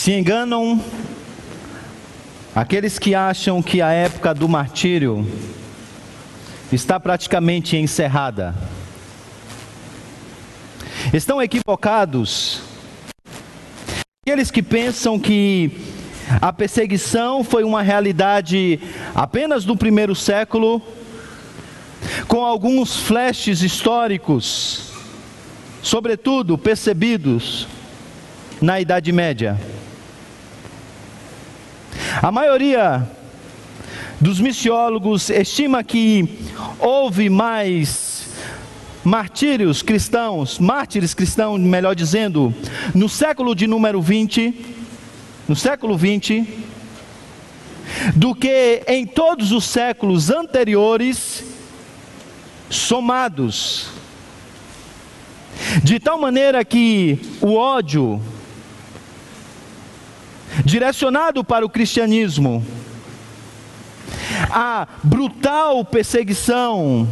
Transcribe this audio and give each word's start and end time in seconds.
Se 0.00 0.12
enganam 0.14 0.82
aqueles 2.54 2.98
que 2.98 3.14
acham 3.14 3.62
que 3.62 3.82
a 3.82 3.92
época 3.92 4.32
do 4.32 4.48
martírio 4.48 5.30
está 6.72 6.98
praticamente 6.98 7.76
encerrada. 7.76 8.54
Estão 11.12 11.42
equivocados 11.42 12.62
aqueles 14.26 14.50
que 14.50 14.62
pensam 14.62 15.20
que 15.20 15.70
a 16.40 16.50
perseguição 16.50 17.44
foi 17.44 17.62
uma 17.62 17.82
realidade 17.82 18.80
apenas 19.14 19.66
do 19.66 19.76
primeiro 19.76 20.14
século, 20.14 20.80
com 22.26 22.42
alguns 22.42 22.96
flashes 22.96 23.60
históricos, 23.60 24.94
sobretudo 25.82 26.56
percebidos 26.56 27.68
na 28.62 28.80
Idade 28.80 29.12
Média. 29.12 29.60
A 32.22 32.30
maioria 32.30 33.08
dos 34.20 34.40
missiólogos 34.40 35.30
estima 35.30 35.82
que 35.82 36.38
houve 36.78 37.30
mais 37.30 38.28
martírios 39.02 39.80
cristãos, 39.80 40.58
mártires 40.58 41.14
cristãos, 41.14 41.58
melhor 41.58 41.94
dizendo, 41.94 42.54
no 42.94 43.08
século 43.08 43.54
de 43.54 43.66
número 43.66 44.02
20, 44.02 44.54
no 45.48 45.56
século 45.56 45.96
20, 45.96 46.46
do 48.14 48.34
que 48.34 48.82
em 48.86 49.06
todos 49.06 49.50
os 49.50 49.64
séculos 49.64 50.28
anteriores 50.28 51.42
somados. 52.68 53.88
De 55.82 55.98
tal 55.98 56.20
maneira 56.20 56.62
que 56.66 57.18
o 57.40 57.54
ódio 57.54 58.20
direcionado 60.64 61.42
para 61.44 61.64
o 61.64 61.70
cristianismo, 61.70 62.64
a 64.50 64.86
brutal 65.02 65.84
perseguição, 65.84 67.08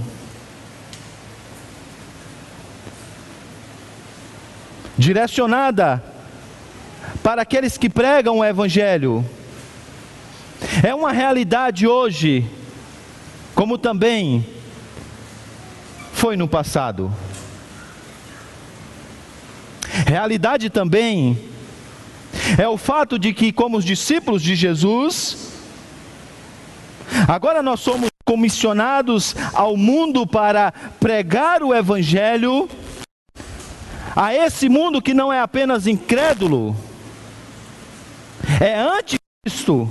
direcionada 4.96 6.02
para 7.22 7.42
aqueles 7.42 7.78
que 7.78 7.88
pregam 7.88 8.38
o 8.38 8.44
Evangelho. 8.44 9.24
É 10.82 10.94
uma 10.94 11.12
realidade 11.12 11.86
hoje, 11.86 12.44
como 13.54 13.78
também 13.78 14.44
foi 16.12 16.36
no 16.36 16.48
passado. 16.48 17.12
Realidade 20.06 20.68
também 20.68 21.38
é 22.58 22.68
o 22.68 22.76
fato 22.76 23.18
de 23.18 23.32
que, 23.32 23.52
como 23.52 23.76
os 23.76 23.84
discípulos 23.84 24.42
de 24.42 24.54
Jesus, 24.54 25.52
agora 27.26 27.62
nós 27.62 27.80
somos 27.80 28.08
comissionados 28.24 29.34
ao 29.54 29.76
mundo 29.76 30.26
para 30.26 30.72
pregar 31.00 31.62
o 31.62 31.74
Evangelho 31.74 32.68
a 34.14 34.34
esse 34.34 34.68
mundo 34.68 35.00
que 35.00 35.14
não 35.14 35.32
é 35.32 35.40
apenas 35.40 35.86
incrédulo, 35.86 36.76
é 38.60 38.78
anticristo, 38.78 39.90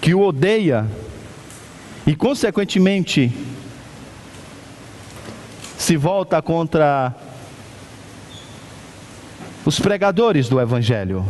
que 0.00 0.14
o 0.14 0.20
odeia 0.20 0.86
e, 2.06 2.14
consequentemente, 2.14 3.32
se 5.76 5.96
volta 5.96 6.40
contra 6.40 7.14
os 9.66 9.78
pregadores 9.78 10.48
do 10.48 10.58
Evangelho. 10.58 11.26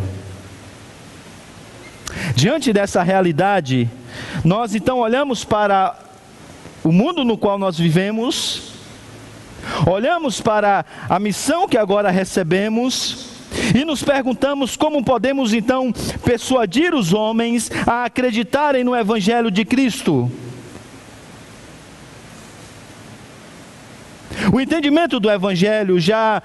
Diante 2.36 2.72
dessa 2.72 3.02
realidade, 3.02 3.90
nós 4.44 4.74
então 4.74 4.98
olhamos 5.00 5.42
para 5.44 5.98
o 6.84 6.92
mundo 6.92 7.24
no 7.24 7.36
qual 7.36 7.58
nós 7.58 7.76
vivemos 7.76 8.76
Olhamos 9.86 10.40
para 10.40 10.84
a 11.08 11.18
missão 11.18 11.68
que 11.68 11.76
agora 11.76 12.10
recebemos 12.10 13.26
e 13.74 13.84
nos 13.84 14.02
perguntamos 14.02 14.76
como 14.76 15.04
podemos 15.04 15.52
então 15.52 15.92
persuadir 16.24 16.94
os 16.94 17.12
homens 17.12 17.70
a 17.86 18.04
acreditarem 18.04 18.84
no 18.84 18.94
Evangelho 18.94 19.50
de 19.50 19.64
Cristo. 19.64 20.30
O 24.52 24.60
entendimento 24.60 25.18
do 25.18 25.30
Evangelho 25.30 25.98
já 25.98 26.42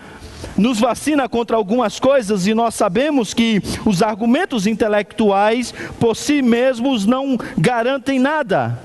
nos 0.57 0.79
vacina 0.79 1.28
contra 1.28 1.56
algumas 1.56 2.00
coisas 2.00 2.47
e 2.47 2.53
nós 2.53 2.75
sabemos 2.75 3.34
que 3.34 3.62
os 3.85 4.02
argumentos 4.02 4.68
intelectuais 4.68 5.74
por 6.00 6.16
si 6.16 6.41
mesmos 6.41 7.06
não 7.06 7.38
garantem 7.57 8.19
nada. 8.19 8.80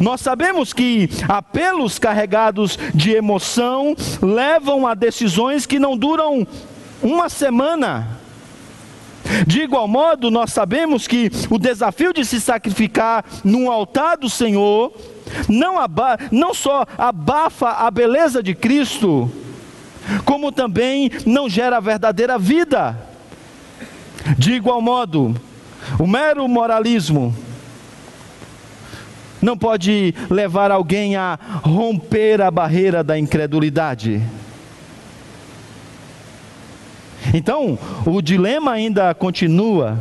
Nós 0.00 0.20
sabemos 0.20 0.72
que 0.72 1.08
apelos 1.28 1.98
carregados 1.98 2.78
de 2.94 3.12
emoção 3.12 3.94
levam 4.20 4.86
a 4.86 4.94
decisões 4.94 5.66
que 5.66 5.78
não 5.78 5.96
duram 5.96 6.46
uma 7.02 7.28
semana. 7.28 8.18
De 9.46 9.62
igual 9.62 9.88
modo, 9.88 10.30
nós 10.30 10.52
sabemos 10.52 11.06
que 11.06 11.30
o 11.50 11.58
desafio 11.58 12.12
de 12.12 12.24
se 12.24 12.40
sacrificar 12.40 13.24
num 13.44 13.70
altar 13.70 14.16
do 14.16 14.30
Senhor 14.30 14.92
não, 15.48 15.74
não 16.30 16.54
só 16.54 16.86
abafa 16.96 17.70
a 17.70 17.90
beleza 17.90 18.42
de 18.42 18.54
Cristo, 18.54 19.30
como 20.24 20.52
também 20.52 21.10
não 21.24 21.48
gera 21.48 21.80
verdadeira 21.80 22.38
vida. 22.38 22.96
De 24.38 24.52
igual 24.52 24.80
modo, 24.80 25.34
o 25.98 26.06
mero 26.06 26.46
moralismo 26.48 27.34
não 29.40 29.56
pode 29.56 30.14
levar 30.30 30.70
alguém 30.70 31.16
a 31.16 31.38
romper 31.62 32.40
a 32.40 32.50
barreira 32.50 33.04
da 33.04 33.18
incredulidade. 33.18 34.22
Então, 37.34 37.78
o 38.04 38.20
dilema 38.22 38.72
ainda 38.72 39.14
continua. 39.14 39.98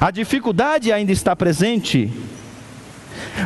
A 0.00 0.10
dificuldade 0.10 0.92
ainda 0.92 1.12
está 1.12 1.34
presente. 1.34 2.12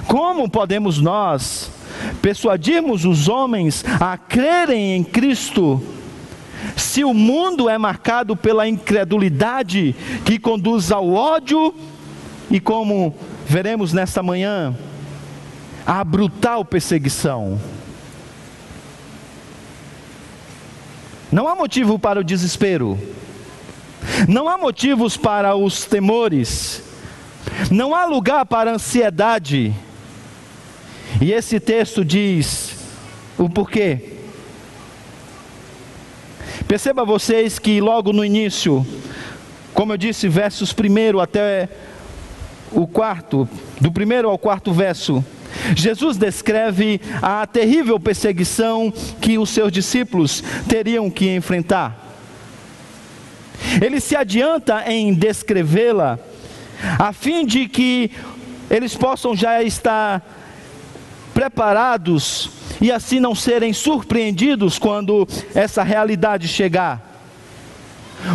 Como 0.07 0.49
podemos 0.49 0.99
nós 0.99 1.71
persuadirmos 2.21 3.05
os 3.05 3.29
homens 3.29 3.85
a 4.01 4.17
crerem 4.17 4.97
em 4.97 5.05
Cristo, 5.05 5.83
se 6.77 7.05
o 7.05 7.15
mundo 7.15 7.69
é 7.69 7.79
marcado 7.79 8.37
pela 8.37 8.69
incredulidade 8.69 9.95
que 10.25 10.39
conduz 10.39 10.91
ao 10.91 11.13
ódio 11.13 11.75
e 12.51 12.61
como 12.61 13.15
veremos 13.47 13.93
nesta 13.93 14.23
manhã 14.23 14.75
a 15.87 16.03
brutal 16.03 16.65
perseguição. 16.65 17.61
Não 21.31 21.49
há 21.49 21.55
motivo 21.55 21.99
para 21.99 22.21
o 22.21 22.25
desespero, 22.25 22.99
não 24.29 24.49
há 24.49 24.57
motivos 24.57 25.17
para 25.17 25.55
os 25.55 25.85
temores, 25.85 26.83
não 27.71 27.95
há 27.95 28.05
lugar 28.05 28.47
para 28.47 28.71
a 28.71 28.75
ansiedade. 28.75 29.75
E 31.21 31.33
esse 31.33 31.59
texto 31.59 32.05
diz 32.05 32.77
o 33.39 33.49
porquê. 33.49 34.17
Perceba 36.69 37.05
vocês 37.05 37.59
que 37.59 37.81
logo 37.81 38.13
no 38.13 38.25
início, 38.25 38.87
como 39.73 39.93
eu 39.93 39.97
disse, 39.97 40.29
versos 40.29 40.73
primeiro 40.73 41.21
até 41.21 41.69
o 42.73 42.87
quarto, 42.87 43.49
do 43.81 43.91
primeiro 43.91 44.29
ao 44.29 44.39
quarto 44.39 44.73
verso, 44.73 45.25
Jesus 45.75 46.17
descreve 46.17 47.01
a 47.23 47.47
terrível 47.47 47.99
perseguição 47.99 48.93
que 49.21 49.39
os 49.39 49.51
seus 49.51 49.73
discípulos 49.73 50.43
teriam 50.69 51.11
que 51.11 51.35
enfrentar. 51.35 52.05
Ele 53.81 54.01
se 54.01 54.15
adianta 54.15 54.85
em 54.91 55.15
descrevê-la, 55.15 56.19
a 56.99 57.13
fim 57.13 57.47
de 57.47 57.69
que 57.69 58.11
eles 58.71 58.95
possam 58.95 59.35
já 59.35 59.63
estar 59.63 60.36
preparados 61.37 62.49
e 62.81 62.91
assim 62.91 63.21
não 63.21 63.35
serem 63.35 63.71
surpreendidos 63.71 64.79
quando 64.79 65.29
essa 65.55 65.83
realidade 65.83 66.49
chegar. 66.49 67.15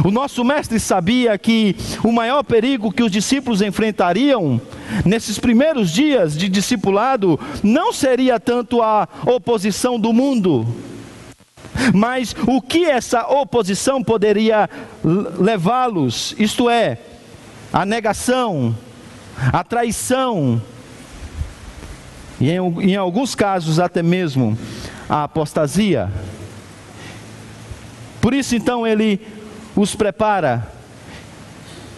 O 0.06 0.12
nosso 0.12 0.44
mestre 0.44 0.80
sabia 0.80 1.36
que 1.36 1.76
o 2.04 2.12
maior 2.12 2.44
perigo 2.44 2.92
que 2.92 3.02
os 3.02 3.12
discípulos 3.12 3.64
enfrentariam 3.64 4.62
nesses 5.04 5.40
primeiros 5.40 5.90
dias 5.90 6.38
de 6.38 6.48
discipulado 6.48 7.40
não 7.64 7.92
seria 7.92 8.40
tanto 8.40 8.84
a 8.84 9.10
oposição 9.26 10.00
do 10.00 10.14
mundo, 10.14 10.68
mas 11.96 12.36
o 12.46 12.62
que 12.62 12.86
essa 12.86 13.26
oposição 13.26 14.04
poderia 14.04 14.70
levá-los, 15.40 16.36
isto 16.38 16.70
é, 16.70 17.00
a 17.74 17.84
negação, 17.84 18.78
a 19.52 19.64
traição, 19.64 20.62
e 22.42 22.50
em, 22.50 22.92
em 22.92 22.96
alguns 22.96 23.36
casos 23.36 23.80
até 23.80 24.02
mesmo 24.02 24.58
a 25.08 25.24
apostasia. 25.26 26.12
Por 28.20 28.34
isso 28.34 28.56
então 28.56 28.86
ele 28.86 29.22
os 29.76 29.96
prepara. 29.96 30.68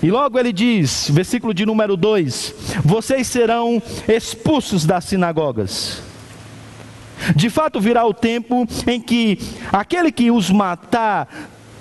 E 0.01 0.11
logo 0.11 0.37
ele 0.37 0.51
diz, 0.51 1.09
versículo 1.09 1.53
de 1.53 1.65
número 1.65 1.95
2: 1.95 2.55
Vocês 2.83 3.25
serão 3.27 3.81
expulsos 4.05 4.85
das 4.85 5.05
sinagogas. 5.05 6.03
De 7.37 7.49
fato 7.49 7.79
virá 7.79 8.05
o 8.05 8.13
tempo 8.13 8.67
em 8.85 8.99
que 8.99 9.39
aquele 9.71 10.11
que 10.11 10.29
os 10.29 10.49
matar 10.49 11.29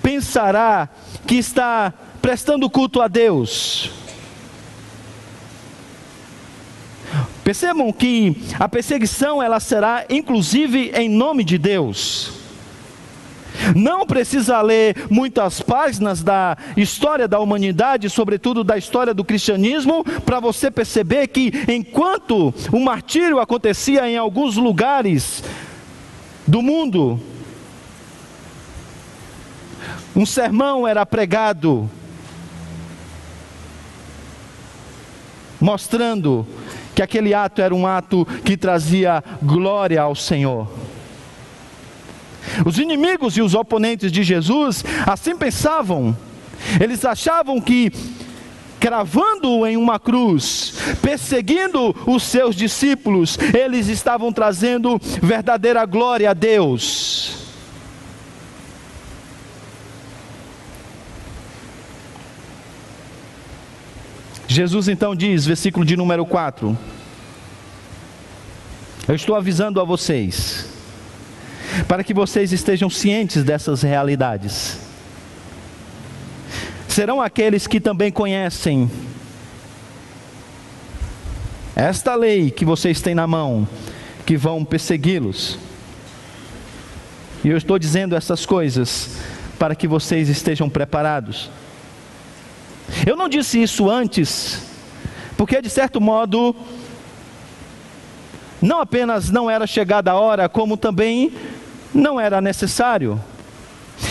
pensará 0.01 0.89
que 1.27 1.35
está 1.35 1.93
prestando 2.21 2.71
culto 2.71 3.01
a 3.01 3.09
Deus. 3.09 3.91
Percebam 7.45 7.93
que 7.93 8.37
a 8.59 8.69
perseguição 8.69 9.43
ela 9.43 9.59
será 9.59 10.05
inclusive 10.09 10.93
em 10.95 11.09
nome 11.09 11.43
de 11.43 11.59
Deus. 11.59 12.43
Não 13.77 14.07
precisa 14.07 14.61
ler 14.63 15.07
muitas 15.11 15.61
páginas 15.61 16.23
da 16.23 16.57
história 16.77 17.29
da 17.29 17.39
humanidade, 17.39 18.09
sobretudo 18.09 18.65
da 18.65 18.79
história 18.79 19.13
do 19.13 19.25
cristianismo, 19.25 20.05
para 20.25 20.41
você 20.41 20.71
perceber 20.71 21.29
que 21.29 21.53
enquanto 21.69 22.55
o 22.73 22.81
martírio 22.81 23.39
acontecia 23.39 24.09
em 24.09 24.17
alguns 24.17 24.57
lugares 24.57 25.43
do 26.47 26.63
mundo, 26.63 27.21
um 30.15 30.27
sermão 30.27 30.87
era 30.87 31.05
pregado 31.05 31.89
mostrando 35.61 36.45
que 36.95 37.03
aquele 37.03 37.35
ato 37.35 37.61
era 37.63 37.75
um 37.75 37.87
ato 37.87 38.27
que 38.45 38.57
trazia 38.57 39.23
glória 39.43 40.01
ao 40.01 40.15
Senhor. 40.15 40.69
Os 42.67 42.79
inimigos 42.79 43.37
e 43.37 43.43
os 43.43 43.55
oponentes 43.55 44.11
de 44.11 44.23
Jesus 44.23 44.85
assim 45.07 45.37
pensavam. 45.37 46.17
Eles 46.81 47.05
achavam 47.05 47.61
que 47.61 47.93
cravando-o 48.79 49.65
em 49.65 49.77
uma 49.77 50.01
cruz, 50.01 50.75
perseguindo 51.01 51.95
os 52.05 52.25
seus 52.25 52.57
discípulos, 52.57 53.39
eles 53.57 53.87
estavam 53.87 54.33
trazendo 54.33 55.01
verdadeira 55.23 55.85
glória 55.87 56.31
a 56.31 56.35
Deus. 56.35 57.42
Jesus 64.53 64.87
então 64.87 65.17
diz, 65.17 65.47
versículo 65.47 65.83
de 65.83 65.97
número 65.97 66.27
4: 66.27 66.77
Eu 69.09 69.15
estou 69.15 69.35
avisando 69.35 69.81
a 69.81 69.85
vocês, 69.85 70.69
para 71.89 72.05
que 72.05 72.13
vocês 72.13 72.53
estejam 72.53 72.91
cientes 72.91 73.43
dessas 73.45 73.81
realidades. 73.81 74.79
Serão 76.87 77.23
aqueles 77.23 77.67
que 77.67 77.81
também 77.81 78.13
conhecem 78.13 78.91
esta 81.75 82.15
lei 82.15 82.51
que 82.51 82.67
vocês 82.67 83.01
têm 83.01 83.15
na 83.15 83.27
mão, 83.27 83.67
que 84.27 84.37
vão 84.37 84.67
persegui-los. 84.67 85.59
E 87.43 87.49
eu 87.49 87.57
estou 87.57 87.79
dizendo 87.79 88.15
essas 88.15 88.45
coisas 88.45 89.17
para 89.59 89.75
que 89.75 89.89
vocês 89.89 90.29
estejam 90.29 90.69
preparados. 90.69 91.51
Eu 93.07 93.17
não 93.17 93.29
disse 93.29 93.63
isso 93.63 93.91
antes, 93.91 94.63
porque 95.37 95.61
de 95.61 95.71
certo 95.71 96.01
modo, 96.01 96.55
não 98.61 98.81
apenas 98.81 99.31
não 99.31 99.51
era 99.51 99.67
chegada 99.67 100.13
a 100.13 100.15
hora, 100.15 100.49
como 100.49 100.77
também 100.77 101.33
não 101.95 102.21
era 102.21 102.41
necessário. 102.41 103.21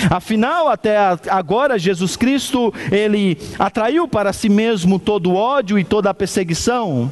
Afinal, 0.09 0.69
até 0.69 0.97
agora, 1.29 1.77
Jesus 1.77 2.15
Cristo, 2.15 2.73
ele 2.91 3.37
atraiu 3.59 4.07
para 4.07 4.33
si 4.33 4.49
mesmo 4.49 4.99
todo 4.99 5.31
o 5.31 5.35
ódio 5.35 5.77
e 5.77 5.83
toda 5.83 6.09
a 6.09 6.13
perseguição. 6.13 7.11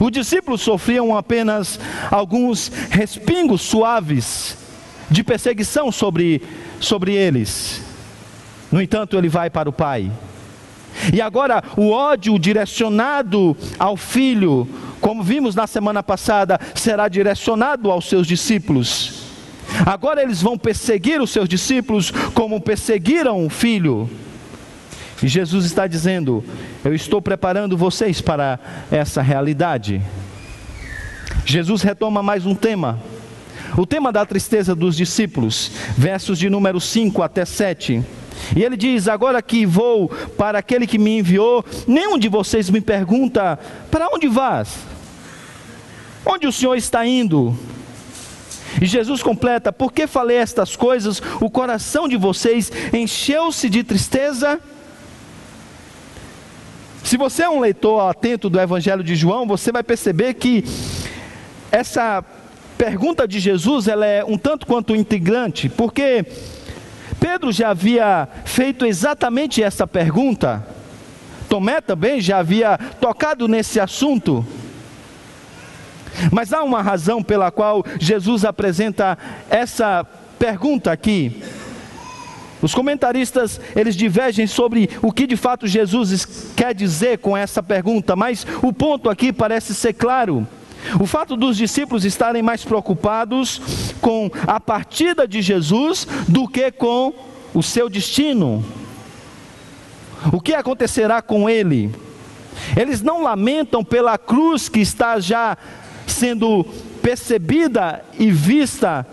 Os 0.00 0.10
discípulos 0.10 0.60
sofriam 0.62 1.16
apenas 1.16 1.78
alguns 2.10 2.68
respingos 2.90 3.62
suaves 3.62 4.56
de 5.10 5.22
perseguição 5.22 5.92
sobre, 5.92 6.42
sobre 6.80 7.14
eles. 7.14 7.82
No 8.70 8.82
entanto, 8.82 9.16
ele 9.16 9.28
vai 9.28 9.48
para 9.48 9.68
o 9.68 9.72
Pai. 9.72 10.10
E 11.12 11.20
agora 11.20 11.62
o 11.76 11.90
ódio 11.90 12.38
direcionado 12.38 13.56
ao 13.78 13.96
filho, 13.96 14.68
como 15.00 15.22
vimos 15.22 15.54
na 15.54 15.66
semana 15.66 16.02
passada, 16.02 16.58
será 16.74 17.08
direcionado 17.08 17.90
aos 17.90 18.08
seus 18.08 18.26
discípulos. 18.26 19.24
Agora 19.84 20.22
eles 20.22 20.40
vão 20.40 20.56
perseguir 20.56 21.20
os 21.20 21.30
seus 21.30 21.48
discípulos 21.48 22.10
como 22.34 22.60
perseguiram 22.60 23.44
o 23.44 23.50
filho. 23.50 24.08
E 25.22 25.28
Jesus 25.28 25.64
está 25.64 25.86
dizendo: 25.86 26.44
Eu 26.84 26.94
estou 26.94 27.20
preparando 27.20 27.76
vocês 27.76 28.20
para 28.20 28.58
essa 28.90 29.22
realidade. 29.22 30.02
Jesus 31.44 31.82
retoma 31.82 32.22
mais 32.22 32.44
um 32.44 32.54
tema. 32.54 32.98
O 33.76 33.84
tema 33.84 34.12
da 34.12 34.24
tristeza 34.24 34.74
dos 34.74 34.96
discípulos, 34.96 35.70
versos 35.96 36.38
de 36.38 36.48
número 36.48 36.80
5 36.80 37.22
até 37.22 37.44
7. 37.44 38.02
E 38.54 38.62
ele 38.62 38.76
diz: 38.76 39.08
Agora 39.08 39.40
que 39.42 39.66
vou 39.66 40.08
para 40.36 40.58
aquele 40.58 40.86
que 40.86 40.98
me 40.98 41.18
enviou, 41.18 41.64
nenhum 41.86 42.18
de 42.18 42.28
vocês 42.28 42.70
me 42.70 42.80
pergunta: 42.80 43.58
Para 43.90 44.08
onde 44.12 44.28
vas? 44.28 44.76
Onde 46.24 46.46
o 46.46 46.52
Senhor 46.52 46.74
está 46.74 47.06
indo? 47.06 47.56
E 48.80 48.86
Jesus 48.86 49.22
completa: 49.22 49.72
Por 49.72 49.92
que 49.92 50.06
falei 50.06 50.36
estas 50.36 50.76
coisas? 50.76 51.22
O 51.40 51.48
coração 51.48 52.08
de 52.08 52.16
vocês 52.16 52.70
encheu-se 52.92 53.68
de 53.68 53.82
tristeza? 53.82 54.60
Se 57.02 57.16
você 57.16 57.44
é 57.44 57.48
um 57.48 57.60
leitor 57.60 58.10
atento 58.10 58.50
do 58.50 58.60
Evangelho 58.60 59.04
de 59.04 59.14
João, 59.14 59.46
você 59.46 59.70
vai 59.70 59.84
perceber 59.84 60.34
que 60.34 60.64
essa 61.70 62.24
pergunta 62.76 63.26
de 63.26 63.38
Jesus 63.38 63.86
ela 63.86 64.04
é 64.04 64.24
um 64.24 64.36
tanto 64.36 64.66
quanto 64.66 64.94
integrante, 64.94 65.68
porque 65.68 66.26
Pedro 67.18 67.52
já 67.52 67.70
havia 67.70 68.28
feito 68.44 68.84
exatamente 68.84 69.62
essa 69.62 69.86
pergunta. 69.86 70.66
Tomé 71.48 71.80
também 71.80 72.20
já 72.20 72.38
havia 72.38 72.78
tocado 73.00 73.48
nesse 73.48 73.80
assunto. 73.80 74.46
Mas 76.30 76.52
há 76.52 76.62
uma 76.62 76.82
razão 76.82 77.22
pela 77.22 77.50
qual 77.50 77.84
Jesus 77.98 78.44
apresenta 78.44 79.16
essa 79.48 80.04
pergunta 80.38 80.90
aqui. 80.90 81.42
Os 82.60 82.74
comentaristas, 82.74 83.60
eles 83.74 83.94
divergem 83.94 84.46
sobre 84.46 84.88
o 85.02 85.12
que 85.12 85.26
de 85.26 85.36
fato 85.36 85.66
Jesus 85.66 86.50
quer 86.56 86.74
dizer 86.74 87.18
com 87.18 87.36
essa 87.36 87.62
pergunta, 87.62 88.16
mas 88.16 88.46
o 88.62 88.72
ponto 88.72 89.10
aqui 89.10 89.32
parece 89.32 89.74
ser 89.74 89.92
claro. 89.92 90.46
O 91.00 91.06
fato 91.06 91.36
dos 91.36 91.56
discípulos 91.56 92.04
estarem 92.04 92.42
mais 92.42 92.64
preocupados 92.64 93.94
com 94.00 94.30
a 94.46 94.60
partida 94.60 95.26
de 95.26 95.42
Jesus 95.42 96.06
do 96.28 96.46
que 96.46 96.70
com 96.70 97.12
o 97.52 97.62
seu 97.62 97.88
destino. 97.88 98.64
O 100.32 100.40
que 100.40 100.54
acontecerá 100.54 101.20
com 101.20 101.48
ele? 101.48 101.94
Eles 102.76 103.02
não 103.02 103.22
lamentam 103.22 103.84
pela 103.84 104.16
cruz 104.16 104.68
que 104.68 104.80
está 104.80 105.20
já 105.20 105.56
sendo 106.06 106.64
percebida 107.02 108.04
e 108.18 108.30
vista. 108.30 109.06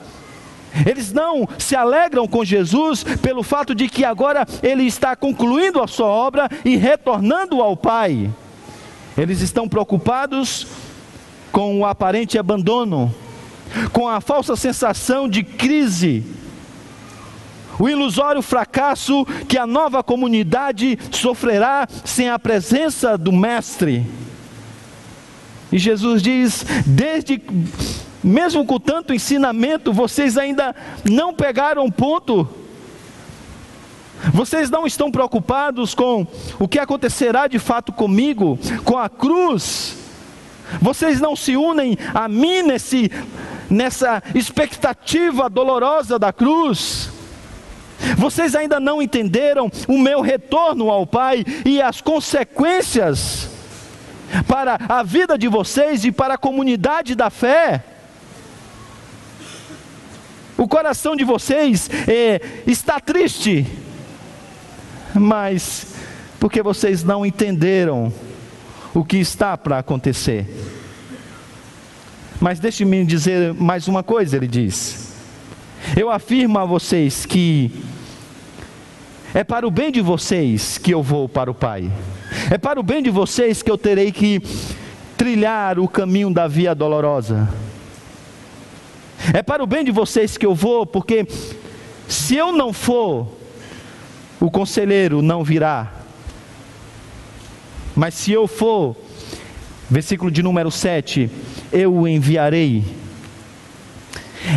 Eles 0.88 1.14
não 1.14 1.48
se 1.60 1.76
alegram 1.76 2.28
com 2.28 2.44
Jesus 2.44 3.04
pelo 3.22 3.44
fato 3.44 3.76
de 3.76 3.88
que 3.88 4.04
agora 4.04 4.46
ele 4.64 4.84
está 4.84 5.16
concluindo 5.16 5.82
a 5.82 5.88
sua 5.88 6.08
obra 6.08 6.50
e 6.66 6.76
retornando 6.76 7.62
ao 7.62 7.78
Pai. 7.78 8.32
Eles 9.16 9.42
estão 9.42 9.70
preocupados 9.70 10.66
com 11.54 11.80
o 11.80 11.86
aparente 11.86 12.40
abandono, 12.40 13.14
com 13.94 14.10
a 14.10 14.20
falsa 14.20 14.56
sensação 14.56 15.30
de 15.30 15.44
crise, 15.44 16.26
o 17.80 17.88
ilusório 17.88 18.42
fracasso 18.42 19.24
que 19.48 19.58
a 19.58 19.68
nova 19.68 20.04
comunidade 20.04 20.98
sofrerá 21.12 21.88
sem 22.04 22.28
a 22.28 22.40
presença 22.40 23.18
do 23.18 23.32
Mestre. 23.32 24.06
E 25.72 25.78
Jesus 25.78 26.24
diz: 26.24 26.66
desde 26.88 27.40
mesmo 28.24 28.66
com 28.66 28.80
tanto 28.80 29.14
ensinamento, 29.14 29.94
vocês 29.94 30.38
ainda 30.38 30.76
não 31.04 31.34
pegaram 31.36 31.90
ponto. 31.90 32.50
Vocês 34.34 34.70
não 34.72 34.88
estão 34.88 35.12
preocupados 35.12 35.94
com 35.94 36.26
o 36.58 36.68
que 36.68 36.80
acontecerá 36.80 37.46
de 37.46 37.60
fato 37.60 37.92
comigo, 37.92 38.58
com 38.86 38.98
a 38.98 39.10
cruz 39.10 40.03
vocês 40.82 41.20
não 41.20 41.36
se 41.36 41.56
unem 41.56 41.98
a 42.14 42.28
mim 42.28 42.64
nesse, 42.64 43.12
nessa 43.70 44.22
expectativa 44.34 45.50
dolorosa 45.50 46.18
da 46.20 46.32
cruz. 46.32 47.10
Vocês 48.18 48.56
ainda 48.56 48.80
não 48.80 49.02
entenderam 49.02 49.72
o 49.88 49.98
meu 49.98 50.22
retorno 50.22 50.90
ao 50.90 51.08
Pai 51.08 51.46
e 51.66 51.82
as 51.82 52.02
consequências 52.02 53.50
para 54.48 54.78
a 54.90 55.04
vida 55.04 55.38
de 55.38 55.48
vocês 55.48 56.04
e 56.04 56.12
para 56.12 56.34
a 56.34 56.38
comunidade 56.38 57.16
da 57.16 57.30
fé. 57.30 57.84
o 60.58 60.68
coração 60.68 61.16
de 61.16 61.24
vocês 61.24 61.90
é, 62.08 62.40
está 62.66 63.00
triste, 63.00 63.68
mas 65.14 65.88
porque 66.40 66.62
vocês 66.62 67.04
não 67.04 67.26
entenderam 67.26 68.14
o 68.94 69.04
que 69.04 69.18
está 69.18 69.58
para 69.58 69.80
acontecer. 69.80 70.46
Mas 72.40 72.60
deixe-me 72.60 73.06
dizer 73.06 73.54
mais 73.54 73.88
uma 73.88 74.04
coisa, 74.04 74.36
ele 74.38 74.48
diz. 74.48 75.14
Eu 75.98 76.10
afirmo 76.10 76.60
a 76.60 76.66
vocês 76.66 77.26
que 77.26 77.72
é 79.34 79.44
para 79.44 79.68
o 79.68 79.72
bem 79.72 79.92
de 79.92 80.02
vocês 80.02 80.78
que 80.78 80.94
eu 80.94 81.02
vou 81.02 81.28
para 81.28 81.50
o 81.50 81.54
Pai. 81.54 81.92
É 82.52 82.58
para 82.58 82.80
o 82.80 82.84
bem 82.84 83.02
de 83.02 83.10
vocês 83.10 83.62
que 83.62 83.72
eu 83.72 83.78
terei 83.78 84.12
que 84.12 84.42
trilhar 85.18 85.80
o 85.80 85.88
caminho 85.88 86.32
da 86.32 86.48
via 86.48 86.76
dolorosa. 86.76 87.50
É 89.34 89.42
para 89.42 89.64
o 89.64 89.68
bem 89.68 89.84
de 89.84 89.92
vocês 89.92 90.38
que 90.38 90.46
eu 90.46 90.54
vou, 90.54 90.86
porque 90.86 91.26
se 92.08 92.36
eu 92.36 92.52
não 92.52 92.74
for, 92.74 93.28
o 94.40 94.52
conselheiro 94.52 95.22
não 95.22 95.44
virá. 95.44 96.03
Mas 97.96 98.14
se 98.16 98.32
eu 98.32 98.48
for, 98.48 98.96
versículo 99.90 100.32
de 100.32 100.42
número 100.42 100.72
7, 100.72 101.30
eu 101.72 101.94
o 101.94 102.08
enviarei. 102.08 102.84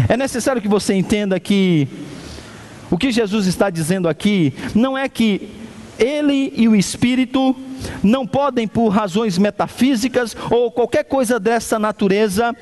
É 0.09 0.17
necessário 0.17 0.63
que 0.63 0.69
você 0.69 0.95
entenda 0.95 1.39
que 1.39 1.87
o 2.91 2.97
que 2.97 3.11
Jesus 3.11 3.47
está 3.47 3.69
dizendo 3.69 4.09
aqui 4.09 4.53
não 4.75 4.97
é 4.97 5.09
que 5.09 5.51
ele 5.99 6.53
e 6.57 6.69
o 6.69 6.77
Espírito 6.77 7.55
não 8.03 8.27
podem, 8.27 8.67
por 8.67 8.89
razões 8.89 9.39
metafísicas 9.39 10.37
ou 10.51 10.71
qualquer 10.71 11.05
coisa 11.05 11.39
dessa 11.39 11.79
natureza, 11.79 12.55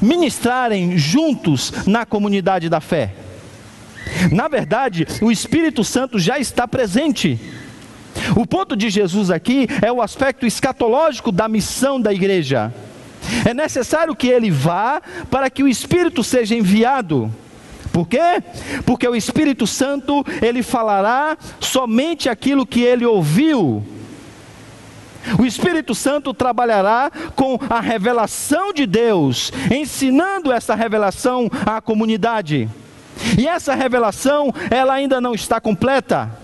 ministrarem 0.00 0.96
juntos 0.96 1.72
na 1.86 2.06
comunidade 2.06 2.68
da 2.68 2.80
fé. 2.80 3.14
Na 4.30 4.48
verdade, 4.48 5.06
o 5.20 5.30
Espírito 5.30 5.82
Santo 5.82 6.18
já 6.18 6.38
está 6.38 6.66
presente. 6.68 7.38
O 8.36 8.46
ponto 8.46 8.76
de 8.76 8.90
Jesus 8.90 9.30
aqui 9.30 9.66
é 9.82 9.92
o 9.92 10.02
aspecto 10.02 10.46
escatológico 10.46 11.30
da 11.30 11.48
missão 11.48 12.00
da 12.00 12.12
igreja. 12.12 12.72
É 13.44 13.54
necessário 13.54 14.14
que 14.14 14.28
ele 14.28 14.50
vá 14.50 15.00
para 15.30 15.48
que 15.48 15.62
o 15.62 15.68
Espírito 15.68 16.22
seja 16.22 16.54
enviado. 16.54 17.32
Por 17.92 18.08
quê? 18.08 18.42
Porque 18.84 19.06
o 19.06 19.14
Espírito 19.14 19.66
Santo, 19.66 20.24
ele 20.42 20.62
falará 20.62 21.38
somente 21.60 22.28
aquilo 22.28 22.66
que 22.66 22.82
ele 22.82 23.06
ouviu. 23.06 23.82
O 25.38 25.46
Espírito 25.46 25.94
Santo 25.94 26.34
trabalhará 26.34 27.10
com 27.34 27.58
a 27.70 27.80
revelação 27.80 28.72
de 28.72 28.84
Deus, 28.84 29.52
ensinando 29.70 30.52
essa 30.52 30.74
revelação 30.74 31.48
à 31.64 31.80
comunidade. 31.80 32.68
E 33.38 33.46
essa 33.46 33.74
revelação, 33.74 34.52
ela 34.70 34.92
ainda 34.92 35.20
não 35.20 35.34
está 35.34 35.60
completa. 35.60 36.43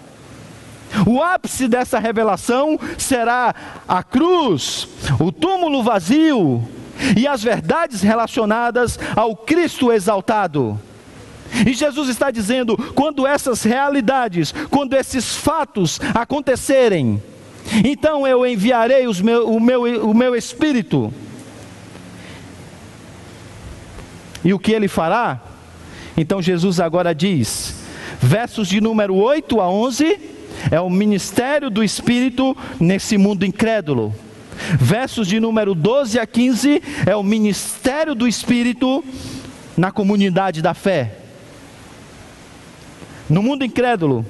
O 1.07 1.23
ápice 1.23 1.69
dessa 1.69 1.99
revelação 1.99 2.79
será 2.99 3.55
a 3.87 4.03
cruz, 4.03 4.89
o 5.21 5.31
túmulo 5.31 5.83
vazio 5.83 6.69
e 7.17 7.27
as 7.27 7.43
verdades 7.43 8.03
relacionadas 8.03 8.99
ao 9.17 9.37
Cristo 9.37 9.93
exaltado. 9.93 10.79
E 11.67 11.73
Jesus 11.73 12.09
está 12.09 12.31
dizendo: 12.31 12.77
quando 12.95 13.27
essas 13.27 13.63
realidades, 13.63 14.53
quando 14.71 14.95
esses 14.95 15.37
fatos 15.37 16.01
acontecerem, 16.15 17.23
então 17.85 18.27
eu 18.27 18.47
enviarei 18.47 19.07
meu, 19.23 19.49
o, 19.49 19.61
meu, 19.61 20.11
o 20.11 20.15
meu 20.15 20.35
espírito. 20.35 21.13
E 24.45 24.55
o 24.55 24.59
que 24.59 24.73
ele 24.73 24.89
fará? 24.89 25.41
Então 26.17 26.41
Jesus 26.41 26.81
agora 26.81 27.15
diz, 27.15 27.75
versos 28.21 28.69
de 28.69 28.81
número 28.81 29.15
8 29.15 29.61
a 29.61 29.69
11, 29.69 30.19
é 30.71 30.81
o 30.81 30.90
ministério 30.90 31.71
do 31.71 31.83
Espírito 31.83 32.57
nesse 32.79 33.17
mundo 33.17 33.45
incrédulo. 33.45 34.14
Versos 34.79 35.26
de 35.26 35.40
número 35.40 35.75
12 35.75 36.19
a 36.19 36.26
15 36.26 36.83
é 37.07 37.17
o 37.17 37.23
ministério 37.23 38.14
do 38.14 38.29
Espírito 38.29 39.05
na 39.76 39.90
comunidade 39.90 40.61
da 40.61 40.75
fé. 40.75 41.17
No 43.29 43.43
mundo 43.43 43.64
incrédulo, 43.64 44.26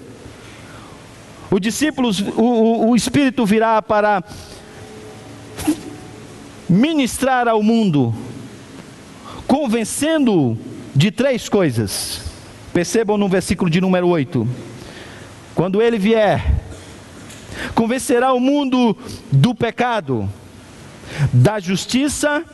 o 1.50 1.58
discípulo, 1.58 2.10
o, 2.36 2.42
o, 2.42 2.90
o 2.90 2.96
Espírito 2.96 3.44
virá 3.44 3.82
para 3.82 4.22
ministrar 6.68 7.48
ao 7.48 7.62
mundo, 7.62 8.14
convencendo 9.46 10.56
de 10.94 11.10
três 11.10 11.48
coisas. 11.48 12.22
Percebam 12.72 13.18
no 13.18 13.28
versículo 13.28 13.68
de 13.68 13.80
número 13.80 14.06
8. 14.06 14.69
Quando 15.54 15.82
ele 15.82 15.98
vier, 15.98 16.60
convencerá 17.74 18.32
o 18.32 18.40
mundo 18.40 18.96
do 19.30 19.54
pecado, 19.54 20.28
da 21.32 21.58
justiça 21.58 22.44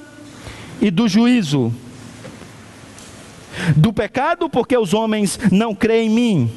e 0.80 0.90
do 0.90 1.08
juízo. 1.08 1.72
Do 3.76 3.92
pecado, 3.92 4.48
porque 4.48 4.76
os 4.76 4.92
homens 4.92 5.38
não 5.50 5.74
creem 5.74 6.10
em 6.10 6.14
mim, 6.14 6.52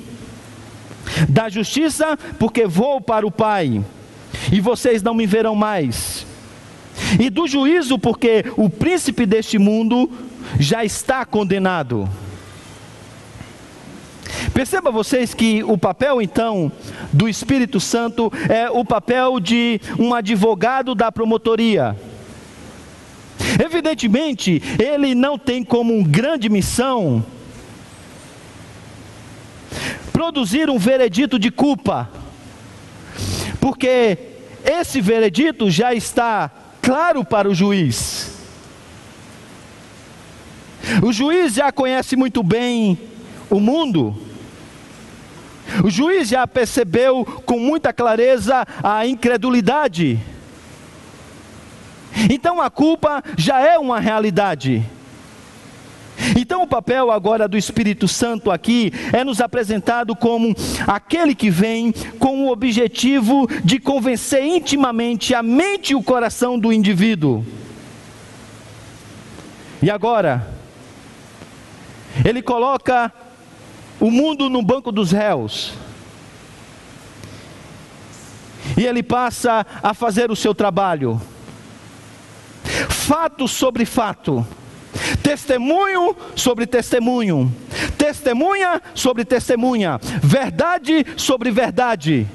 da 1.27 1.49
justiça, 1.49 2.17
porque 2.37 2.67
vou 2.67 2.99
para 2.99 3.25
o 3.25 3.31
Pai, 3.31 3.83
e 4.51 4.59
vocês 4.59 5.01
não 5.01 5.13
me 5.13 5.25
verão 5.25 5.55
mais, 5.55 6.25
e 7.19 7.29
do 7.29 7.47
juízo, 7.47 7.97
porque 7.97 8.45
o 8.57 8.69
príncipe 8.69 9.25
deste 9.25 9.57
mundo 9.57 10.09
já 10.59 10.83
está 10.83 11.25
condenado. 11.25 12.07
Perceba 14.53 14.91
vocês 14.91 15.33
que 15.33 15.63
o 15.63 15.77
papel 15.77 16.21
então 16.21 16.71
do 17.11 17.27
Espírito 17.27 17.79
Santo 17.79 18.31
é 18.49 18.69
o 18.69 18.83
papel 18.83 19.39
de 19.39 19.79
um 19.97 20.13
advogado 20.13 20.93
da 20.95 21.11
promotoria. 21.11 21.95
Evidentemente, 23.63 24.61
ele 24.77 25.15
não 25.15 25.37
tem 25.37 25.63
como 25.63 26.03
grande 26.03 26.49
missão 26.49 27.23
produzir 30.11 30.69
um 30.69 30.77
veredito 30.77 31.39
de 31.39 31.49
culpa, 31.49 32.09
porque 33.61 34.17
esse 34.65 34.99
veredito 34.99 35.71
já 35.71 35.93
está 35.93 36.51
claro 36.81 37.23
para 37.23 37.47
o 37.47 37.55
juiz. 37.55 38.37
O 41.03 41.13
juiz 41.13 41.53
já 41.53 41.71
conhece 41.71 42.15
muito 42.15 42.43
bem 42.43 42.97
o 43.49 43.59
mundo. 43.59 44.28
O 45.83 45.89
juiz 45.89 46.29
já 46.29 46.45
percebeu 46.45 47.25
com 47.45 47.59
muita 47.59 47.93
clareza 47.93 48.65
a 48.83 49.05
incredulidade. 49.05 50.19
Então 52.29 52.59
a 52.59 52.69
culpa 52.69 53.23
já 53.37 53.59
é 53.59 53.77
uma 53.77 53.99
realidade. 53.99 54.85
Então, 56.37 56.63
o 56.63 56.67
papel 56.67 57.11
agora 57.11 57.47
do 57.47 57.57
Espírito 57.57 58.07
Santo 58.07 58.51
aqui 58.51 58.91
é 59.13 59.23
nos 59.23 59.39
apresentado 59.39 60.15
como 60.15 60.53
aquele 60.85 61.33
que 61.33 61.49
vem 61.49 61.93
com 62.19 62.45
o 62.45 62.51
objetivo 62.51 63.47
de 63.63 63.79
convencer 63.79 64.43
intimamente 64.43 65.33
a 65.33 65.41
mente 65.41 65.91
e 65.91 65.95
o 65.95 66.03
coração 66.03 66.59
do 66.59 66.73
indivíduo. 66.73 67.45
E 69.81 69.89
agora, 69.89 70.45
ele 72.25 72.41
coloca 72.41 73.11
o 73.99 74.09
mundo 74.09 74.49
no 74.49 74.61
banco 74.61 74.91
dos 74.91 75.11
réus. 75.11 75.73
E 78.77 78.85
ele 78.85 79.03
passa 79.03 79.65
a 79.81 79.93
fazer 79.93 80.31
o 80.31 80.35
seu 80.35 80.53
trabalho. 80.53 81.21
Fato 82.87 83.47
sobre 83.47 83.85
fato, 83.85 84.45
testemunho 85.23 86.15
sobre 86.35 86.67
testemunho, 86.67 87.51
testemunha 87.97 88.81
sobre 88.93 89.25
testemunha, 89.25 89.99
verdade 90.21 91.05
sobre 91.17 91.51
verdade. 91.51 92.27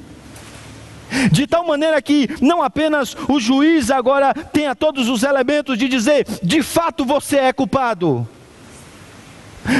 De 1.31 1.47
tal 1.47 1.67
maneira 1.67 2.03
que 2.03 2.29
não 2.41 2.63
apenas 2.63 3.17
o 3.29 3.39
juiz 3.39 3.91
agora 3.91 4.35
tenha 4.35 4.75
todos 4.75 5.09
os 5.09 5.23
elementos 5.23 5.79
de 5.79 5.89
dizer, 5.89 6.27
de 6.43 6.63
fato 6.63 7.05
você 7.05 7.37
é 7.37 7.53
culpado, 7.53 8.27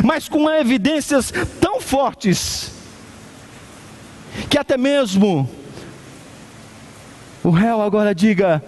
mas 0.05 0.29
com 0.29 0.51
evidências 0.51 1.33
tão 1.61 1.81
fortes, 1.81 2.73
que 4.49 4.59
até 4.59 4.77
mesmo 4.77 5.49
o 7.43 7.51
réu 7.51 7.83
agora 7.83 8.15
diga: 8.15 8.63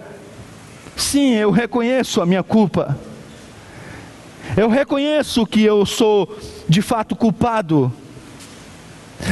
Sim, 0.95 1.33
eu 1.33 1.51
reconheço 1.51 2.21
a 2.21 2.25
minha 2.25 2.43
culpa. 2.43 2.97
Eu 4.55 4.69
reconheço 4.69 5.45
que 5.45 5.63
eu 5.63 5.85
sou 5.85 6.37
de 6.69 6.81
fato 6.81 7.15
culpado. 7.15 7.91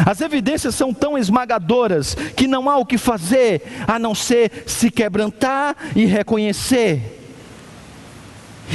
As 0.06 0.20
evidências 0.20 0.76
são 0.76 0.94
tão 0.94 1.18
esmagadoras 1.18 2.16
que 2.36 2.48
não 2.48 2.70
há 2.70 2.78
o 2.78 2.86
que 2.86 2.98
fazer 2.98 3.62
a 3.88 4.00
não 4.00 4.16
ser 4.16 4.64
se 4.66 4.90
quebrantar 4.90 5.76
e 5.96 6.06
reconhecer. 6.06 7.15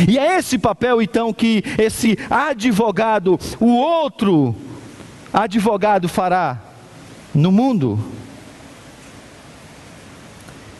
E 0.08 0.18
é 0.18 0.38
esse 0.38 0.58
papel 0.58 1.02
então 1.02 1.32
que 1.32 1.64
esse 1.78 2.16
advogado, 2.28 3.38
o 3.58 3.76
outro 3.76 4.54
advogado 5.32 6.08
fará 6.08 6.58
no 7.34 7.50
mundo. 7.50 7.98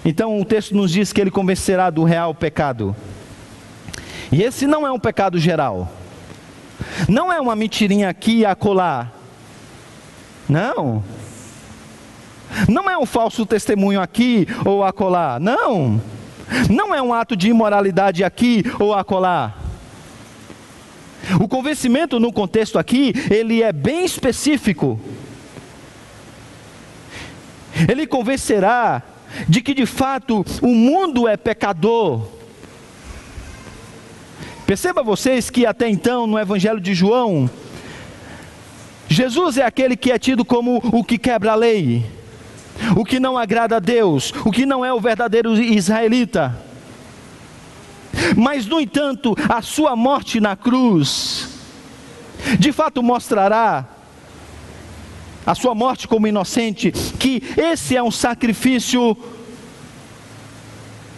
Então 0.05 0.40
o 0.40 0.45
texto 0.45 0.75
nos 0.75 0.90
diz 0.90 1.12
que 1.12 1.21
ele 1.21 1.31
convencerá 1.31 1.90
do 1.90 2.05
real 2.05 2.35
pecado. 2.35 2.95
E 4.33 4.43
esse 4.43 4.67
não 4.67 4.87
é 4.87 4.93
um 4.93 4.99
pecado 4.99 5.38
geral. 5.38 5.90
Não 7.09 7.33
é 7.33 7.40
uma 7.40 7.55
mentirinha 7.55 8.09
aqui 8.09 8.38
e 8.38 8.47
acolá. 8.47 9.11
Não. 10.49 11.02
Não 12.69 12.88
é 12.88 12.97
um 12.97 13.07
falso 13.07 13.45
testemunho 13.45 14.00
aqui 14.00 14.47
ou 14.64 14.83
acolá. 14.83 15.38
Não. 15.38 16.00
Não 16.69 16.95
é 16.95 17.00
um 17.00 17.14
ato 17.14 17.37
de 17.37 17.49
imoralidade 17.49 18.25
aqui 18.25 18.64
ou 18.78 18.95
acolá. 18.95 19.54
O 21.40 21.47
convencimento 21.47 22.19
no 22.19 22.33
contexto 22.33 22.78
aqui, 22.78 23.12
ele 23.30 23.62
é 23.62 23.73
bem 23.73 24.04
específico. 24.04 24.99
Ele 27.88 28.07
convencerá 28.07 29.02
de 29.49 29.61
que 29.61 29.75
de 29.75 29.87
fato 29.87 30.45
o 30.61 30.75
mundo 30.75 31.28
é 31.28 31.37
pecador. 31.37 32.26
Perceba 34.66 35.02
vocês 35.02 35.50
que 35.50 35.66
até 35.66 35.88
então 35.88 36.26
no 36.26 36.38
Evangelho 36.38 36.80
de 36.80 36.95
João, 36.95 37.50
Jesus 39.09 39.59
é 39.59 39.64
aquele 39.64 39.97
que 39.97 40.12
é 40.12 40.19
tido 40.19 40.45
como 40.45 40.80
o 40.92 41.02
que 41.02 41.19
quebra 41.19 41.52
a 41.52 41.57
lei 41.57 42.04
o 42.97 43.05
que 43.05 43.21
não 43.21 43.37
agrada 43.37 43.77
a 43.77 43.81
Deus, 43.81 44.33
o 44.45 44.51
que 44.51 44.67
não 44.67 44.85
é 44.85 44.93
o 44.93 45.01
verdadeiro 45.01 45.55
israelita. 45.55 46.57
Mas, 48.37 48.67
no 48.67 48.81
entanto, 48.81 49.35
a 49.49 49.63
sua 49.63 49.95
morte 49.95 50.41
na 50.41 50.57
cruz, 50.57 51.49
de 52.59 52.73
fato 52.73 53.03
mostrará, 53.03 53.87
a 55.47 55.55
sua 55.55 55.75
morte 55.75 56.07
como 56.07 56.27
inocente, 56.27 56.93
que 57.19 57.43
esse 57.57 57.97
é 57.97 58.03
um 58.03 58.11
sacrifício 58.11 59.17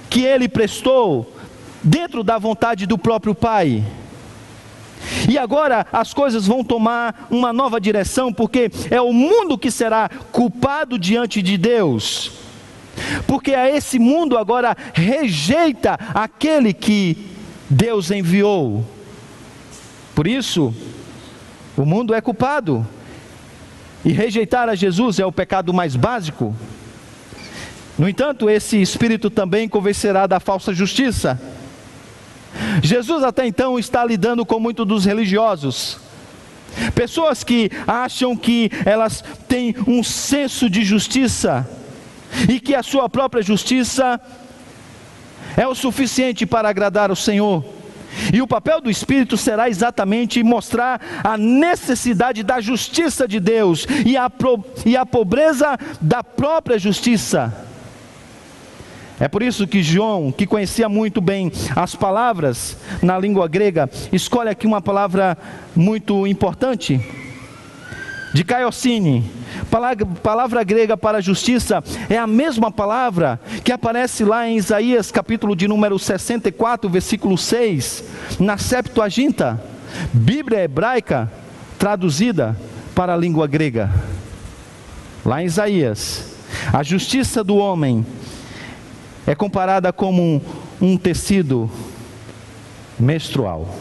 que 0.08 0.22
ele 0.22 0.48
prestou 0.48 1.34
dentro 1.82 2.22
da 2.22 2.38
vontade 2.38 2.86
do 2.86 2.96
próprio 2.96 3.34
Pai. 3.34 3.84
E 5.28 5.38
agora 5.38 5.86
as 5.92 6.12
coisas 6.12 6.46
vão 6.46 6.64
tomar 6.64 7.26
uma 7.30 7.52
nova 7.52 7.80
direção, 7.80 8.32
porque 8.32 8.70
é 8.90 9.00
o 9.00 9.12
mundo 9.12 9.58
que 9.58 9.70
será 9.70 10.08
culpado 10.30 10.98
diante 10.98 11.42
de 11.42 11.56
Deus. 11.56 12.32
Porque 13.26 13.54
a 13.54 13.70
esse 13.70 13.98
mundo 13.98 14.36
agora 14.36 14.76
rejeita 14.92 15.98
aquele 16.14 16.72
que 16.72 17.16
Deus 17.68 18.10
enviou. 18.10 18.84
Por 20.14 20.26
isso, 20.26 20.74
o 21.76 21.84
mundo 21.84 22.14
é 22.14 22.20
culpado. 22.20 22.86
E 24.04 24.12
rejeitar 24.12 24.68
a 24.68 24.74
Jesus 24.74 25.18
é 25.18 25.26
o 25.26 25.32
pecado 25.32 25.72
mais 25.72 25.94
básico. 25.94 26.54
No 27.98 28.08
entanto, 28.08 28.50
esse 28.50 28.80
espírito 28.80 29.30
também 29.30 29.68
convencerá 29.68 30.26
da 30.26 30.40
falsa 30.40 30.74
justiça 30.74 31.40
Jesus 32.82 33.22
até 33.22 33.46
então 33.46 33.78
está 33.78 34.04
lidando 34.04 34.44
com 34.44 34.58
muitos 34.60 34.86
dos 34.86 35.04
religiosos. 35.04 35.98
Pessoas 36.94 37.44
que 37.44 37.70
acham 37.86 38.36
que 38.36 38.70
elas 38.84 39.22
têm 39.46 39.74
um 39.86 40.02
senso 40.02 40.70
de 40.70 40.82
justiça 40.82 41.68
e 42.48 42.58
que 42.58 42.74
a 42.74 42.82
sua 42.82 43.08
própria 43.08 43.42
justiça 43.42 44.20
é 45.56 45.66
o 45.66 45.74
suficiente 45.74 46.46
para 46.46 46.68
agradar 46.68 47.10
o 47.10 47.16
Senhor. 47.16 47.64
E 48.32 48.42
o 48.42 48.46
papel 48.46 48.80
do 48.80 48.90
Espírito 48.90 49.36
será 49.36 49.68
exatamente 49.68 50.42
mostrar 50.42 51.00
a 51.24 51.36
necessidade 51.38 52.42
da 52.42 52.60
justiça 52.60 53.26
de 53.26 53.40
Deus 53.40 53.86
e 54.04 54.16
a, 54.16 54.30
e 54.84 54.96
a 54.96 55.06
pobreza 55.06 55.78
da 56.00 56.22
própria 56.22 56.78
justiça. 56.78 57.71
É 59.22 59.28
por 59.28 59.40
isso 59.40 59.68
que 59.68 59.84
João, 59.84 60.32
que 60.32 60.48
conhecia 60.48 60.88
muito 60.88 61.20
bem 61.20 61.52
as 61.76 61.94
palavras 61.94 62.76
na 63.00 63.16
língua 63.16 63.46
grega, 63.46 63.88
escolhe 64.12 64.50
aqui 64.50 64.66
uma 64.66 64.80
palavra 64.82 65.38
muito 65.76 66.26
importante. 66.26 67.00
De 68.34 68.42
Caiocine, 68.42 69.30
palavra, 69.70 70.04
palavra 70.04 70.64
grega 70.64 70.96
para 70.96 71.20
justiça, 71.20 71.84
é 72.10 72.18
a 72.18 72.26
mesma 72.26 72.72
palavra 72.72 73.38
que 73.62 73.70
aparece 73.70 74.24
lá 74.24 74.48
em 74.48 74.56
Isaías, 74.56 75.12
capítulo 75.12 75.54
de 75.54 75.68
número 75.68 75.96
64, 76.00 76.90
versículo 76.90 77.38
6, 77.38 78.02
na 78.40 78.58
Septuaginta, 78.58 79.62
Bíblia 80.12 80.64
hebraica 80.64 81.30
traduzida 81.78 82.58
para 82.92 83.14
a 83.14 83.16
língua 83.16 83.46
grega. 83.46 83.88
Lá 85.24 85.40
em 85.40 85.46
Isaías, 85.46 86.34
a 86.72 86.82
justiça 86.82 87.44
do 87.44 87.54
homem 87.54 88.04
é 89.26 89.34
comparada 89.34 89.92
como 89.92 90.22
um, 90.22 90.40
um 90.80 90.96
tecido 90.96 91.70
menstrual. 92.98 93.74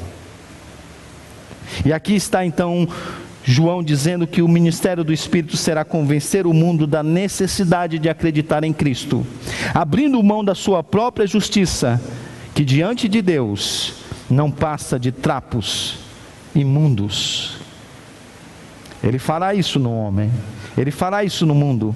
E 1.86 1.93
aqui 1.93 2.15
está 2.15 2.45
então 2.45 2.88
João 3.43 3.82
dizendo 3.82 4.27
que 4.27 4.41
o 4.41 4.47
ministério 4.47 5.04
do 5.04 5.12
Espírito 5.12 5.58
será 5.58 5.84
convencer 5.84 6.45
o 6.45 6.54
mundo 6.54 6.86
da 6.86 7.01
necessidade 7.01 7.97
de 7.97 8.08
acreditar 8.08 8.63
em 8.63 8.71
Cristo, 8.71 9.25
abrindo 9.73 10.21
mão 10.21 10.43
da 10.43 10.54
sua 10.54 10.84
própria 10.84 11.25
justiça, 11.25 11.99
que 12.54 12.63
diante 12.63 13.08
de 13.08 13.21
Deus 13.21 13.95
não 14.30 14.51
passa 14.51 14.99
de 14.99 15.12
trapos 15.12 15.97
imundos. 16.54 17.58
Ele 19.04 19.17
fará 19.17 19.56
isso 19.56 19.80
no 19.80 19.91
homem, 19.91 20.32
ele 20.77 20.91
fará 20.91 21.23
isso 21.23 21.45
no 21.45 21.56
mundo. 21.56 21.95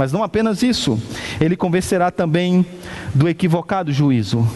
Mas 0.00 0.12
não 0.12 0.22
apenas 0.22 0.62
isso, 0.62 0.98
ele 1.38 1.54
convencerá 1.54 2.10
também 2.10 2.64
do 3.14 3.28
equivocado 3.28 3.92
juízo. 3.92 4.50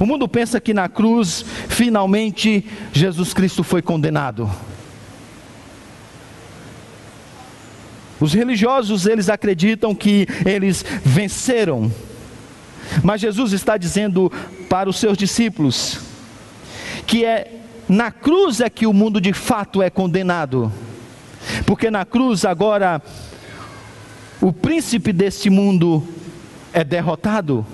O 0.00 0.06
mundo 0.06 0.28
pensa 0.28 0.60
que 0.60 0.72
na 0.72 0.88
cruz, 0.88 1.44
finalmente, 1.66 2.64
Jesus 2.92 3.34
Cristo 3.34 3.64
foi 3.64 3.82
condenado. 3.82 4.48
Os 8.20 8.32
religiosos, 8.32 9.06
eles 9.06 9.28
acreditam 9.28 9.92
que 9.92 10.28
eles 10.44 10.84
venceram. 11.04 11.90
Mas 13.02 13.20
Jesus 13.20 13.52
está 13.52 13.76
dizendo 13.76 14.30
para 14.68 14.88
os 14.88 15.00
seus 15.00 15.18
discípulos 15.18 15.98
que 17.08 17.24
é 17.24 17.60
na 17.88 18.12
cruz 18.12 18.60
é 18.60 18.70
que 18.70 18.86
o 18.86 18.92
mundo 18.92 19.20
de 19.20 19.32
fato 19.32 19.82
é 19.82 19.90
condenado. 19.90 20.72
Porque 21.66 21.90
na 21.90 22.04
cruz 22.04 22.44
agora 22.44 23.02
o 24.46 24.52
príncipe 24.52 25.12
deste 25.12 25.50
mundo 25.50 26.06
é 26.72 26.84
derrotado 26.84 27.66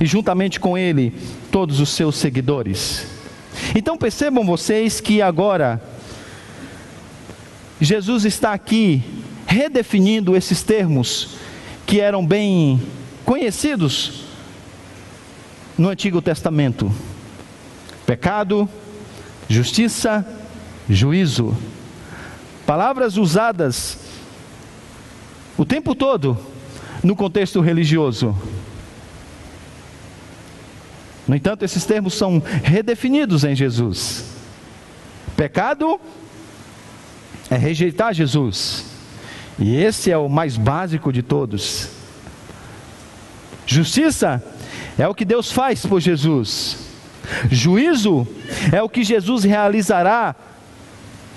e 0.00 0.04
juntamente 0.04 0.58
com 0.58 0.76
ele 0.76 1.14
todos 1.52 1.78
os 1.78 1.90
seus 1.90 2.16
seguidores. 2.16 3.06
Então 3.76 3.96
percebam 3.96 4.44
vocês 4.44 5.00
que 5.00 5.22
agora 5.22 5.80
Jesus 7.80 8.24
está 8.24 8.52
aqui 8.52 9.04
redefinindo 9.46 10.34
esses 10.34 10.64
termos 10.64 11.36
que 11.86 12.00
eram 12.00 12.26
bem 12.26 12.82
conhecidos 13.24 14.24
no 15.78 15.90
Antigo 15.90 16.20
Testamento: 16.20 16.90
pecado, 18.04 18.68
justiça, 19.48 20.26
juízo. 20.90 21.56
Palavras 22.66 23.16
usadas 23.16 24.05
o 25.56 25.64
tempo 25.64 25.94
todo 25.94 26.38
no 27.02 27.16
contexto 27.16 27.60
religioso. 27.60 28.36
No 31.26 31.34
entanto, 31.34 31.64
esses 31.64 31.84
termos 31.84 32.14
são 32.14 32.42
redefinidos 32.62 33.44
em 33.44 33.54
Jesus. 33.54 34.24
Pecado 35.36 36.00
é 37.50 37.56
rejeitar 37.56 38.14
Jesus, 38.14 38.86
e 39.58 39.76
esse 39.76 40.10
é 40.10 40.18
o 40.18 40.28
mais 40.28 40.56
básico 40.56 41.12
de 41.12 41.22
todos. 41.22 41.90
Justiça 43.66 44.42
é 44.98 45.06
o 45.06 45.14
que 45.14 45.24
Deus 45.24 45.50
faz 45.50 45.84
por 45.84 46.00
Jesus. 46.00 46.78
Juízo 47.50 48.26
é 48.72 48.80
o 48.80 48.88
que 48.88 49.02
Jesus 49.02 49.42
realizará 49.42 50.34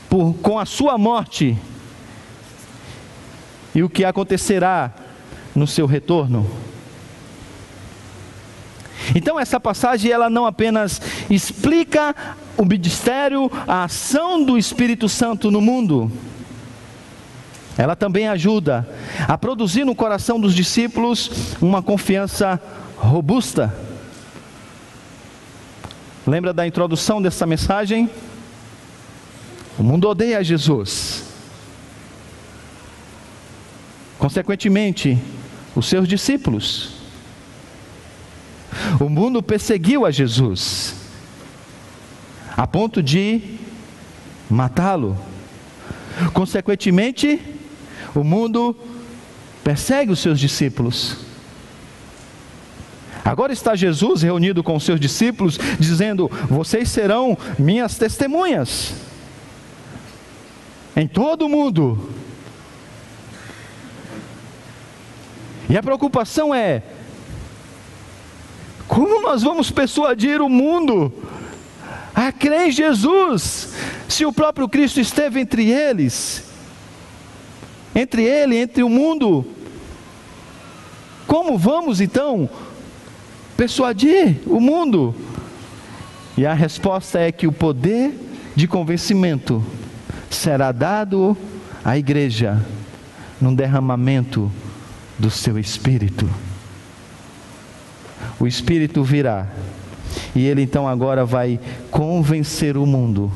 por, 0.08 0.36
com 0.36 0.60
a 0.60 0.66
sua 0.66 0.98
morte 0.98 1.58
e 3.74 3.84
o 3.84 3.90
que 3.90 4.04
acontecerá 4.04 4.92
no 5.56 5.68
seu 5.68 5.86
retorno. 5.86 6.50
Então 9.16 9.40
essa 9.40 9.60
passagem 9.60 10.12
ela 10.12 10.30
não 10.30 10.46
apenas 10.46 11.02
explica 11.30 12.16
o 12.58 12.66
ministério, 12.66 13.50
a 13.68 13.86
ação 13.86 14.44
do 14.44 14.58
Espírito 14.58 15.08
Santo 15.08 15.50
no 15.50 15.62
mundo, 15.62 16.12
ela 17.80 17.96
também 17.96 18.28
ajuda 18.28 18.86
a 19.26 19.38
produzir 19.38 19.86
no 19.86 19.96
coração 19.96 20.38
dos 20.38 20.54
discípulos 20.54 21.56
uma 21.62 21.82
confiança 21.82 22.62
robusta. 22.98 23.74
Lembra 26.28 26.52
da 26.52 26.68
introdução 26.68 27.22
dessa 27.22 27.46
mensagem? 27.46 28.10
O 29.78 29.84
mundo 29.84 30.10
odeia 30.10 30.44
Jesus. 30.44 31.19
Consequentemente, 34.20 35.18
os 35.74 35.88
seus 35.88 36.08
discípulos. 36.08 36.92
O 39.00 39.10
mundo 39.10 39.42
perseguiu 39.42 40.06
a 40.06 40.12
Jesus, 40.12 40.94
a 42.56 42.68
ponto 42.68 43.02
de 43.02 43.58
matá-lo. 44.50 45.18
Consequentemente, 46.34 47.42
o 48.14 48.24
mundo 48.24 48.76
persegue 49.64 50.12
os 50.12 50.20
seus 50.20 50.38
discípulos. 50.38 51.18
Agora 53.24 53.54
está 53.54 53.74
Jesus 53.74 54.22
reunido 54.22 54.62
com 54.62 54.76
os 54.76 54.84
seus 54.84 55.00
discípulos, 55.00 55.58
dizendo: 55.80 56.30
Vocês 56.50 56.90
serão 56.90 57.38
minhas 57.58 57.98
testemunhas 57.98 58.94
em 60.96 61.08
todo 61.08 61.46
o 61.46 61.50
mundo. 61.50 62.19
E 65.70 65.78
a 65.78 65.84
preocupação 65.84 66.54
é: 66.54 66.82
como 68.88 69.22
nós 69.22 69.44
vamos 69.44 69.70
persuadir 69.70 70.42
o 70.42 70.50
mundo 70.50 71.14
a 72.16 72.32
crer 72.32 72.68
em 72.68 72.72
Jesus, 72.72 73.76
se 74.08 74.26
o 74.26 74.34
próprio 74.34 74.68
Cristo 74.68 75.00
esteve 75.00 75.40
entre 75.40 75.70
eles, 75.70 76.44
entre 77.94 78.24
ele, 78.24 78.58
entre 78.58 78.82
o 78.82 78.90
mundo? 78.90 79.46
Como 81.28 81.56
vamos 81.56 82.02
então 82.02 82.50
persuadir 83.56 84.42
o 84.48 84.60
mundo? 84.60 85.14
E 86.36 86.46
a 86.46 86.54
resposta 86.54 87.20
é 87.20 87.32
que 87.32 87.46
o 87.46 87.52
poder 87.52 88.12
de 88.56 88.68
convencimento 88.68 89.64
será 90.32 90.72
dado 90.72 91.38
à 91.86 91.96
igreja 91.96 92.66
num 93.40 93.54
derramamento 93.54 94.52
do 95.20 95.30
seu 95.30 95.60
espírito. 95.60 96.28
O 98.40 98.48
espírito 98.48 99.04
virá 99.04 99.48
e 100.36 100.46
ele 100.46 100.62
então 100.62 100.88
agora 100.88 101.26
vai 101.26 101.60
convencer 101.92 102.78
o 102.78 102.86
mundo 102.86 103.32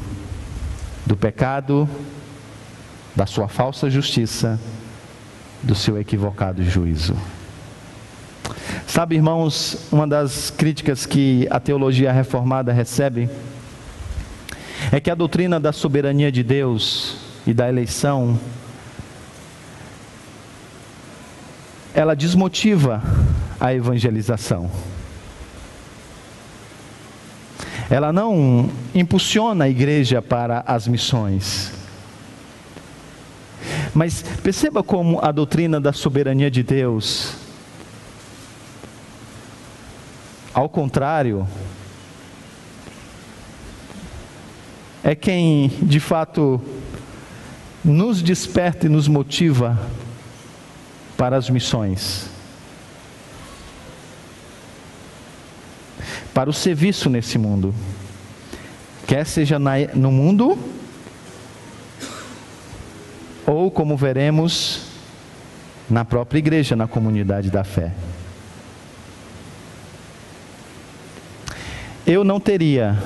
do 1.05 1.15
pecado, 1.15 1.87
da 3.15 3.25
sua 3.25 3.47
falsa 3.47 3.89
justiça, 3.89 4.59
do 5.61 5.75
seu 5.75 5.99
equivocado 5.99 6.63
juízo. 6.63 7.15
Sabe, 8.87 9.15
irmãos, 9.15 9.87
uma 9.91 10.07
das 10.07 10.49
críticas 10.49 11.05
que 11.05 11.47
a 11.49 11.59
teologia 11.59 12.11
reformada 12.11 12.71
recebe 12.71 13.29
é 14.91 14.99
que 14.99 15.09
a 15.09 15.15
doutrina 15.15 15.59
da 15.59 15.71
soberania 15.71 16.31
de 16.31 16.43
Deus 16.43 17.17
e 17.45 17.53
da 17.53 17.67
eleição 17.67 18.39
ela 21.93 22.15
desmotiva 22.15 23.01
a 23.59 23.73
evangelização. 23.73 24.69
Ela 27.89 28.11
não 28.11 28.69
impulsiona 28.95 29.65
a 29.65 29.69
igreja 29.69 30.21
para 30.21 30.63
as 30.65 30.87
missões. 30.87 31.71
Mas 33.93 34.23
perceba 34.41 34.81
como 34.81 35.19
a 35.23 35.31
doutrina 35.31 35.79
da 35.79 35.93
soberania 35.93 36.49
de 36.49 36.63
Deus, 36.63 37.35
ao 40.53 40.67
contrário, 40.67 41.47
é 45.03 45.13
quem 45.13 45.67
de 45.83 45.99
fato 45.99 46.59
nos 47.85 48.21
desperta 48.21 48.87
e 48.87 48.89
nos 48.89 49.07
motiva 49.07 49.77
para 51.23 51.37
as 51.37 51.49
missões, 51.49 52.25
para 56.33 56.49
o 56.49 56.53
serviço 56.53 57.09
nesse 57.09 57.37
mundo, 57.37 57.73
quer 59.07 59.25
seja 59.25 59.57
na, 59.57 59.71
no 59.95 60.11
mundo, 60.11 60.59
ou 63.47 63.71
como 63.71 63.95
veremos, 63.95 64.81
na 65.89 66.03
própria 66.03 66.39
igreja, 66.39 66.75
na 66.75 66.89
comunidade 66.89 67.49
da 67.49 67.63
fé. 67.63 67.93
Eu 72.05 72.25
não 72.25 72.37
teria 72.37 73.01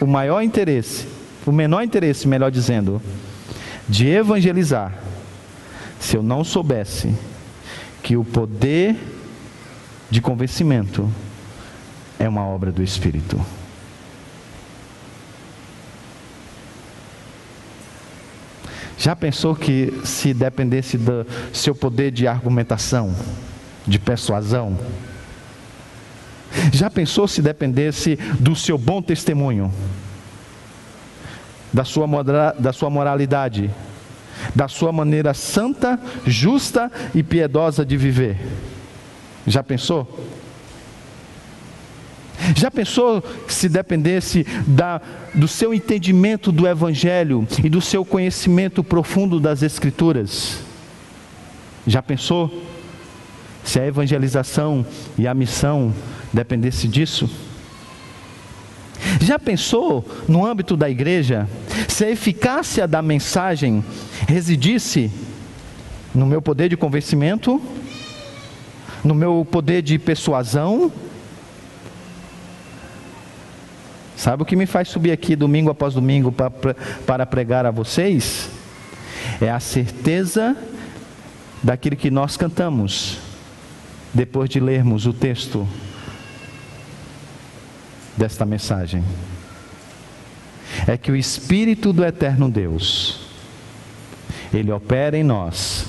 o 0.00 0.08
maior 0.08 0.42
interesse, 0.42 1.06
o 1.46 1.52
menor 1.52 1.84
interesse, 1.84 2.26
melhor 2.26 2.50
dizendo, 2.50 3.00
de 3.88 4.08
evangelizar 4.08 5.11
se 6.02 6.16
eu 6.16 6.22
não 6.22 6.42
soubesse 6.42 7.14
que 8.02 8.16
o 8.16 8.24
poder 8.24 8.96
de 10.10 10.20
convencimento 10.20 11.08
é 12.18 12.28
uma 12.28 12.44
obra 12.44 12.72
do 12.72 12.82
Espírito. 12.82 13.40
Já 18.98 19.14
pensou 19.14 19.54
que 19.54 19.92
se 20.04 20.34
dependesse 20.34 20.98
do 20.98 21.24
seu 21.52 21.72
poder 21.72 22.10
de 22.10 22.26
argumentação, 22.26 23.14
de 23.86 24.00
persuasão? 24.00 24.76
Já 26.72 26.90
pensou 26.90 27.28
se 27.28 27.40
dependesse 27.40 28.16
do 28.40 28.56
seu 28.56 28.76
bom 28.76 29.00
testemunho, 29.00 29.72
da 31.72 31.84
sua, 31.84 32.06
da 32.58 32.72
sua 32.72 32.90
moralidade, 32.90 33.70
da 34.54 34.68
sua 34.68 34.92
maneira 34.92 35.34
santa, 35.34 35.98
justa 36.26 36.90
e 37.14 37.22
piedosa 37.22 37.84
de 37.84 37.96
viver. 37.96 38.38
Já 39.46 39.62
pensou? 39.62 40.06
Já 42.56 42.70
pensou 42.70 43.22
se 43.46 43.68
dependesse 43.68 44.44
da, 44.66 45.00
do 45.34 45.46
seu 45.46 45.72
entendimento 45.72 46.50
do 46.50 46.66
Evangelho 46.66 47.46
e 47.62 47.68
do 47.68 47.80
seu 47.80 48.04
conhecimento 48.04 48.82
profundo 48.82 49.38
das 49.38 49.62
Escrituras? 49.62 50.58
Já 51.86 52.02
pensou 52.02 52.62
se 53.64 53.78
a 53.78 53.86
evangelização 53.86 54.84
e 55.16 55.26
a 55.26 55.34
missão 55.34 55.94
dependesse 56.32 56.88
disso? 56.88 57.30
Já 59.20 59.38
pensou 59.38 60.04
no 60.28 60.44
âmbito 60.46 60.76
da 60.76 60.88
igreja 60.88 61.48
se 61.88 62.04
a 62.04 62.10
eficácia 62.10 62.86
da 62.86 63.02
mensagem 63.02 63.84
residisse 64.26 65.10
no 66.14 66.26
meu 66.26 66.42
poder 66.42 66.68
de 66.68 66.76
convencimento, 66.76 67.60
no 69.02 69.14
meu 69.14 69.46
poder 69.50 69.82
de 69.82 69.98
persuasão? 69.98 70.92
Sabe 74.16 74.42
o 74.42 74.46
que 74.46 74.54
me 74.54 74.66
faz 74.66 74.88
subir 74.88 75.10
aqui 75.10 75.34
domingo 75.34 75.70
após 75.70 75.94
domingo 75.94 76.32
para, 77.06 77.26
pregar 77.26 77.66
a 77.66 77.70
vocês? 77.70 78.48
É 79.40 79.50
a 79.50 79.58
certeza 79.58 80.56
daquilo 81.62 81.96
que 81.96 82.10
nós 82.10 82.36
cantamos 82.36 83.18
depois 84.14 84.48
de 84.48 84.60
lermos 84.60 85.06
o 85.06 85.12
texto 85.12 85.66
desta 88.16 88.44
mensagem 88.44 89.04
é 90.86 90.96
que 90.96 91.10
o 91.10 91.16
Espírito 91.16 91.92
do 91.92 92.04
Eterno 92.04 92.50
Deus, 92.50 93.20
ele 94.52 94.72
opera 94.72 95.16
em 95.16 95.22
nós, 95.22 95.86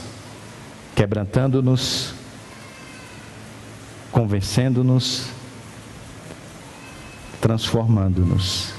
quebrantando-nos, 0.96 2.14
convencendo-nos, 4.12 5.28
transformando-nos. 7.42 8.74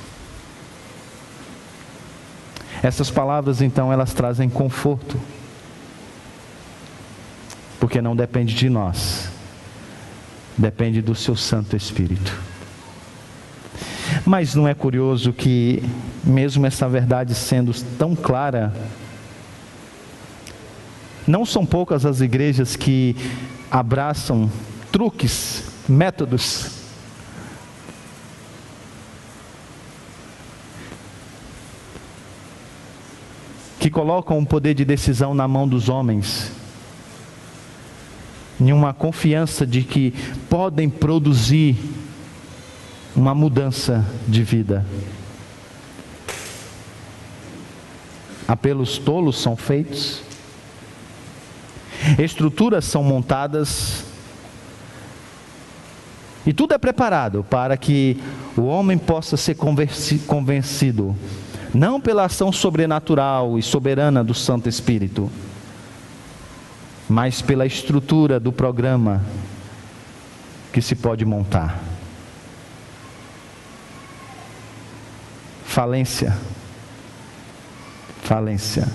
Essas 2.82 3.10
palavras, 3.10 3.62
então, 3.62 3.92
elas 3.92 4.12
trazem 4.12 4.48
conforto, 4.48 5.18
porque 7.80 8.00
não 8.00 8.14
depende 8.14 8.54
de 8.54 8.68
nós, 8.68 9.28
depende 10.56 11.00
do 11.00 11.14
seu 11.14 11.34
Santo 11.34 11.76
Espírito. 11.76 12.53
Mas 14.26 14.54
não 14.54 14.66
é 14.66 14.72
curioso 14.72 15.34
que, 15.34 15.82
mesmo 16.24 16.64
essa 16.64 16.88
verdade 16.88 17.34
sendo 17.34 17.74
tão 17.98 18.16
clara, 18.16 18.72
não 21.26 21.44
são 21.44 21.66
poucas 21.66 22.06
as 22.06 22.22
igrejas 22.22 22.74
que 22.74 23.14
abraçam 23.70 24.50
truques, 24.90 25.64
métodos, 25.86 26.70
que 33.78 33.90
colocam 33.90 34.38
o 34.38 34.46
poder 34.46 34.72
de 34.72 34.86
decisão 34.86 35.34
na 35.34 35.46
mão 35.46 35.68
dos 35.68 35.90
homens, 35.90 36.50
em 38.58 38.72
uma 38.72 38.94
confiança 38.94 39.66
de 39.66 39.82
que 39.82 40.12
podem 40.48 40.88
produzir 40.88 41.76
uma 43.14 43.34
mudança 43.34 44.04
de 44.26 44.42
vida. 44.42 44.84
Apelos 48.46 48.98
tolos 48.98 49.40
são 49.40 49.56
feitos, 49.56 50.20
estruturas 52.18 52.84
são 52.84 53.02
montadas, 53.02 54.04
e 56.46 56.52
tudo 56.52 56.74
é 56.74 56.78
preparado 56.78 57.42
para 57.42 57.76
que 57.76 58.20
o 58.56 58.62
homem 58.62 58.98
possa 58.98 59.36
ser 59.36 59.56
convencido, 59.56 61.16
não 61.72 62.00
pela 62.00 62.24
ação 62.24 62.52
sobrenatural 62.52 63.58
e 63.58 63.62
soberana 63.62 64.22
do 64.22 64.34
Santo 64.34 64.68
Espírito, 64.68 65.30
mas 67.08 67.40
pela 67.40 67.64
estrutura 67.64 68.38
do 68.38 68.52
programa 68.52 69.22
que 70.72 70.82
se 70.82 70.94
pode 70.94 71.24
montar. 71.24 71.83
Falência. 75.74 76.32
Falência. 78.22 78.86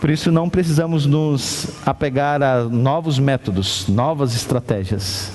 Por 0.00 0.08
isso 0.08 0.32
não 0.32 0.48
precisamos 0.48 1.04
nos 1.04 1.66
apegar 1.84 2.42
a 2.42 2.64
novos 2.64 3.18
métodos, 3.18 3.86
novas 3.86 4.34
estratégias. 4.34 5.30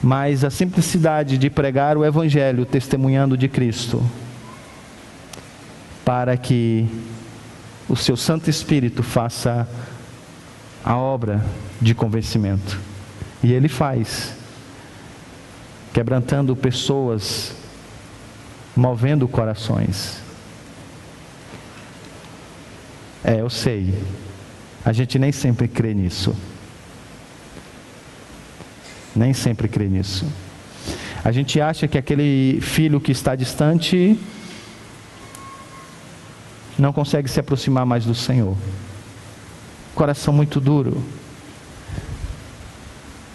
Mas 0.00 0.44
a 0.44 0.50
simplicidade 0.50 1.36
de 1.36 1.50
pregar 1.50 1.96
o 1.96 2.04
Evangelho 2.04 2.64
testemunhando 2.64 3.36
de 3.36 3.48
Cristo, 3.48 4.00
para 6.04 6.36
que 6.36 6.86
o 7.88 7.96
seu 7.96 8.16
Santo 8.16 8.48
Espírito 8.48 9.02
faça 9.02 9.68
a 10.84 10.96
obra 10.96 11.44
de 11.80 11.96
convencimento. 11.96 12.78
E 13.42 13.52
ele 13.52 13.68
faz, 13.68 14.36
quebrantando 15.92 16.54
pessoas, 16.54 17.60
movendo 18.76 19.28
corações. 19.28 20.20
É, 23.24 23.40
eu 23.40 23.50
sei. 23.50 23.94
A 24.84 24.92
gente 24.92 25.18
nem 25.18 25.30
sempre 25.30 25.68
crê 25.68 25.94
nisso. 25.94 26.34
Nem 29.14 29.32
sempre 29.32 29.68
crê 29.68 29.86
nisso. 29.86 30.26
A 31.24 31.30
gente 31.30 31.60
acha 31.60 31.86
que 31.86 31.96
aquele 31.96 32.60
filho 32.60 33.00
que 33.00 33.12
está 33.12 33.36
distante 33.36 34.18
não 36.76 36.92
consegue 36.92 37.28
se 37.28 37.38
aproximar 37.38 37.86
mais 37.86 38.04
do 38.04 38.14
Senhor. 38.14 38.56
Coração 39.94 40.34
muito 40.34 40.60
duro. 40.60 41.00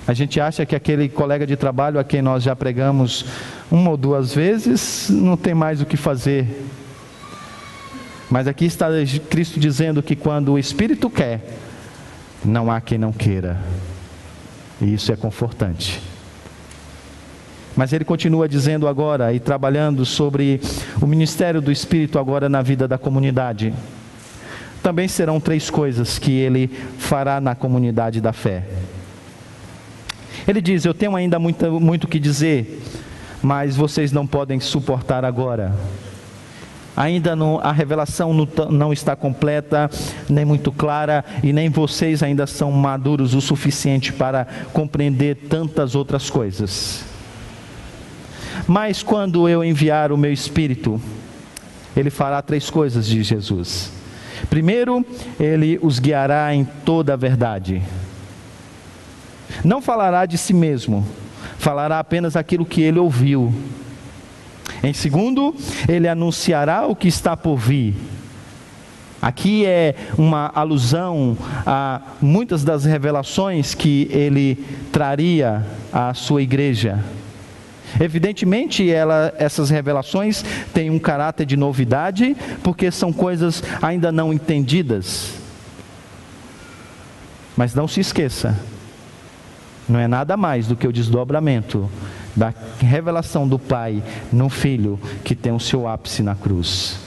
A 0.07 0.13
gente 0.13 0.39
acha 0.39 0.65
que 0.65 0.75
aquele 0.75 1.09
colega 1.09 1.45
de 1.45 1.57
trabalho 1.57 1.99
a 1.99 2.03
quem 2.03 2.21
nós 2.21 2.41
já 2.41 2.55
pregamos 2.55 3.25
uma 3.69 3.91
ou 3.91 3.97
duas 3.97 4.33
vezes 4.33 5.09
não 5.09 5.35
tem 5.35 5.53
mais 5.53 5.81
o 5.81 5.85
que 5.85 5.97
fazer 5.97 6.47
mas 8.29 8.47
aqui 8.47 8.65
está 8.65 8.87
Cristo 9.29 9.59
dizendo 9.59 10.03
que 10.03 10.15
quando 10.15 10.53
o 10.53 10.59
Espírito 10.59 11.09
quer, 11.09 11.41
não 12.43 12.69
há 12.69 12.81
quem 12.81 12.97
não 12.97 13.13
queira. 13.13 13.57
E 14.81 14.93
isso 14.93 15.11
é 15.11 15.15
confortante. 15.15 16.01
Mas 17.75 17.93
ele 17.93 18.03
continua 18.03 18.49
dizendo 18.49 18.87
agora 18.87 19.33
e 19.33 19.39
trabalhando 19.39 20.05
sobre 20.05 20.59
o 21.01 21.07
ministério 21.07 21.61
do 21.61 21.71
Espírito 21.71 22.19
agora 22.19 22.49
na 22.49 22.61
vida 22.61 22.87
da 22.87 22.97
comunidade. 22.97 23.73
Também 24.83 25.07
serão 25.07 25.39
três 25.39 25.69
coisas 25.69 26.19
que 26.19 26.31
ele 26.31 26.67
fará 26.97 27.39
na 27.39 27.55
comunidade 27.55 28.19
da 28.19 28.33
fé. 28.33 28.63
Ele 30.47 30.61
diz: 30.61 30.83
Eu 30.83 30.93
tenho 30.93 31.15
ainda 31.15 31.39
muito, 31.39 31.79
muito 31.79 32.07
que 32.07 32.19
dizer, 32.19 32.81
mas 33.41 33.75
vocês 33.75 34.11
não 34.11 34.27
podem 34.27 34.59
suportar 34.59 35.23
agora 35.23 35.73
ainda 36.97 37.35
não, 37.35 37.59
a 37.59 37.71
revelação 37.71 38.33
não, 38.33 38.47
não 38.71 38.91
está 38.91 39.15
completa, 39.15 39.87
nem 40.27 40.43
muito 40.43 40.71
clara, 40.71 41.23
e 41.43 41.53
nem 41.53 41.69
vocês 41.69 42.23
ainda 42.23 42.47
são 42.47 42.71
maduros 42.71 43.35
o 43.35 43.39
suficiente 43.39 44.11
para 44.11 44.47
compreender 44.73 45.35
tantas 45.47 45.93
outras 45.93 46.27
coisas. 46.27 47.05
Mas 48.67 49.03
quando 49.03 49.47
eu 49.47 49.63
enviar 49.63 50.11
o 50.11 50.17
meu 50.17 50.33
espírito, 50.33 50.99
ele 51.95 52.09
fará 52.09 52.41
três 52.41 52.67
coisas, 52.71 53.05
diz 53.05 53.27
Jesus. 53.27 53.91
Primeiro, 54.49 55.05
ele 55.39 55.79
os 55.81 55.99
guiará 55.99 56.53
em 56.53 56.65
toda 56.65 57.13
a 57.13 57.15
verdade. 57.15 57.81
Não 59.63 59.81
falará 59.81 60.25
de 60.25 60.37
si 60.37 60.53
mesmo, 60.53 61.05
falará 61.57 61.99
apenas 61.99 62.35
aquilo 62.35 62.65
que 62.65 62.81
ele 62.81 62.99
ouviu 62.99 63.53
em 64.83 64.93
segundo, 64.93 65.55
ele 65.87 66.07
anunciará 66.07 66.85
o 66.85 66.95
que 66.95 67.07
está 67.07 67.35
por 67.35 67.57
vir. 67.57 67.95
Aqui 69.21 69.65
é 69.65 69.95
uma 70.17 70.51
alusão 70.53 71.35
a 71.65 72.01
muitas 72.21 72.63
das 72.63 72.85
revelações 72.85 73.73
que 73.73 74.07
ele 74.11 74.63
traria 74.91 75.65
à 75.91 76.13
sua 76.13 76.43
igreja. 76.43 77.03
Evidentemente, 77.99 78.89
ela, 78.89 79.33
essas 79.39 79.71
revelações 79.71 80.43
têm 80.73 80.91
um 80.91 80.99
caráter 80.99 81.45
de 81.45 81.57
novidade, 81.57 82.37
porque 82.61 82.91
são 82.91 83.11
coisas 83.11 83.63
ainda 83.81 84.11
não 84.11 84.31
entendidas. 84.31 85.33
Mas 87.55 87.73
não 87.73 87.87
se 87.87 87.99
esqueça, 87.99 88.55
não 89.87 89.99
é 89.99 90.07
nada 90.07 90.35
mais 90.35 90.67
do 90.67 90.75
que 90.75 90.87
o 90.87 90.91
desdobramento 90.91 91.89
da 92.35 92.53
revelação 92.79 93.47
do 93.47 93.57
Pai 93.57 94.03
no 94.31 94.49
Filho 94.49 94.99
que 95.23 95.33
tem 95.35 95.51
o 95.51 95.59
seu 95.59 95.87
ápice 95.87 96.21
na 96.21 96.35
cruz. 96.35 96.99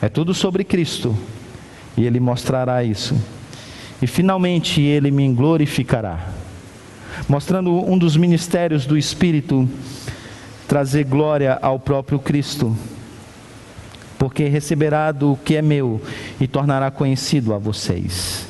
É 0.00 0.08
tudo 0.08 0.34
sobre 0.34 0.62
Cristo 0.64 1.16
e 1.96 2.04
Ele 2.04 2.20
mostrará 2.20 2.84
isso. 2.84 3.16
E 4.02 4.06
finalmente 4.06 4.82
Ele 4.82 5.10
me 5.10 5.32
glorificará, 5.32 6.28
mostrando 7.28 7.72
um 7.72 7.96
dos 7.96 8.16
ministérios 8.16 8.84
do 8.84 8.98
Espírito 8.98 9.68
trazer 10.68 11.04
glória 11.04 11.58
ao 11.62 11.78
próprio 11.78 12.18
Cristo, 12.18 12.76
porque 14.18 14.48
receberá 14.48 15.10
do 15.12 15.38
que 15.44 15.56
é 15.56 15.62
meu 15.62 16.00
e 16.40 16.46
tornará 16.46 16.90
conhecido 16.90 17.54
a 17.54 17.58
vocês. 17.58 18.43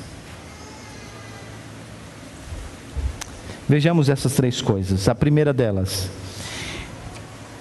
Vejamos 3.68 4.08
essas 4.08 4.34
três 4.34 4.60
coisas. 4.60 5.08
A 5.08 5.14
primeira 5.14 5.52
delas, 5.52 6.10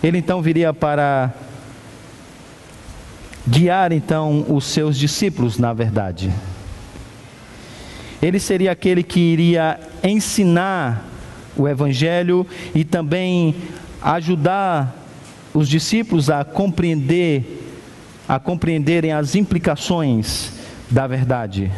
ele 0.04 0.18
então 0.18 0.42
viria 0.42 0.74
para 0.74 1.34
guiar 3.48 3.92
então 3.92 4.46
os 4.50 4.66
seus 4.66 4.98
discípulos 4.98 5.58
na 5.58 5.74
verdade. 5.74 6.34
Ele 8.22 8.40
seria 8.40 8.72
aquele 8.72 9.04
que 9.04 9.20
iria 9.20 9.80
ensinar 10.04 11.06
o 11.56 11.68
evangelho 11.68 12.46
e 12.74 12.84
também 12.84 13.56
ajudar 14.02 14.96
os 15.54 15.70
discípulos 15.70 16.30
a 16.30 16.44
compreender 16.44 17.62
a 18.28 18.40
compreenderem 18.40 19.12
as 19.12 19.36
implicações 19.36 20.54
da 20.90 21.06
verdade 21.06 21.70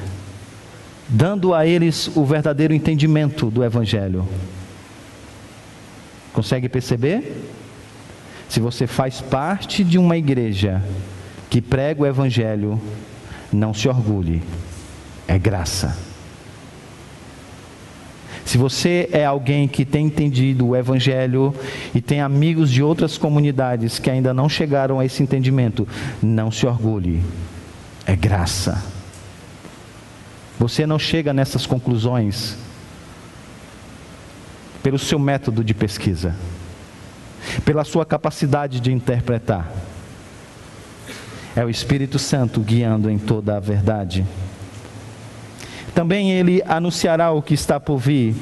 dando 1.07 1.53
a 1.53 1.65
eles 1.65 2.09
o 2.15 2.25
verdadeiro 2.25 2.73
entendimento 2.73 3.49
do 3.49 3.63
Evangelho. 3.63 4.27
Consegue 6.33 6.67
perceber? 6.67 7.43
Se 8.49 8.59
você 8.59 8.87
faz 8.87 9.21
parte 9.21 9.83
de 9.83 9.97
uma 9.97 10.17
igreja 10.17 10.81
que 11.49 11.61
prega 11.61 12.03
o 12.03 12.05
Evangelho, 12.05 12.79
não 13.51 13.73
se 13.73 13.87
orgulhe, 13.87 14.41
é 15.27 15.37
graça. 15.37 15.97
Se 18.45 18.57
você 18.59 19.09
é 19.11 19.25
alguém 19.25 19.67
que 19.67 19.83
tem 19.83 20.05
entendido 20.05 20.67
o 20.67 20.75
Evangelho 20.75 21.53
e 21.95 22.01
tem 22.01 22.21
amigos 22.21 22.69
de 22.69 22.83
outras 22.83 23.17
comunidades 23.17 23.97
que 23.97 24.09
ainda 24.09 24.33
não 24.33 24.47
chegaram 24.47 24.99
a 24.99 25.05
esse 25.05 25.23
entendimento, 25.23 25.87
não 26.21 26.51
se 26.51 26.67
orgulhe, 26.67 27.23
é 28.05 28.15
graça. 28.15 28.94
Você 30.59 30.85
não 30.85 30.97
chega 30.97 31.33
nessas 31.33 31.65
conclusões 31.65 32.57
pelo 34.81 34.97
seu 34.97 35.19
método 35.19 35.63
de 35.63 35.73
pesquisa, 35.73 36.35
pela 37.65 37.83
sua 37.83 38.05
capacidade 38.05 38.79
de 38.79 38.91
interpretar. 38.91 39.71
É 41.55 41.65
o 41.65 41.69
Espírito 41.69 42.19
Santo 42.19 42.61
guiando 42.61 43.09
em 43.09 43.17
toda 43.17 43.57
a 43.57 43.59
verdade. 43.59 44.25
Também 45.93 46.31
ele 46.31 46.61
anunciará 46.67 47.31
o 47.31 47.41
que 47.41 47.53
está 47.53 47.79
por 47.79 47.97
vir. 47.97 48.35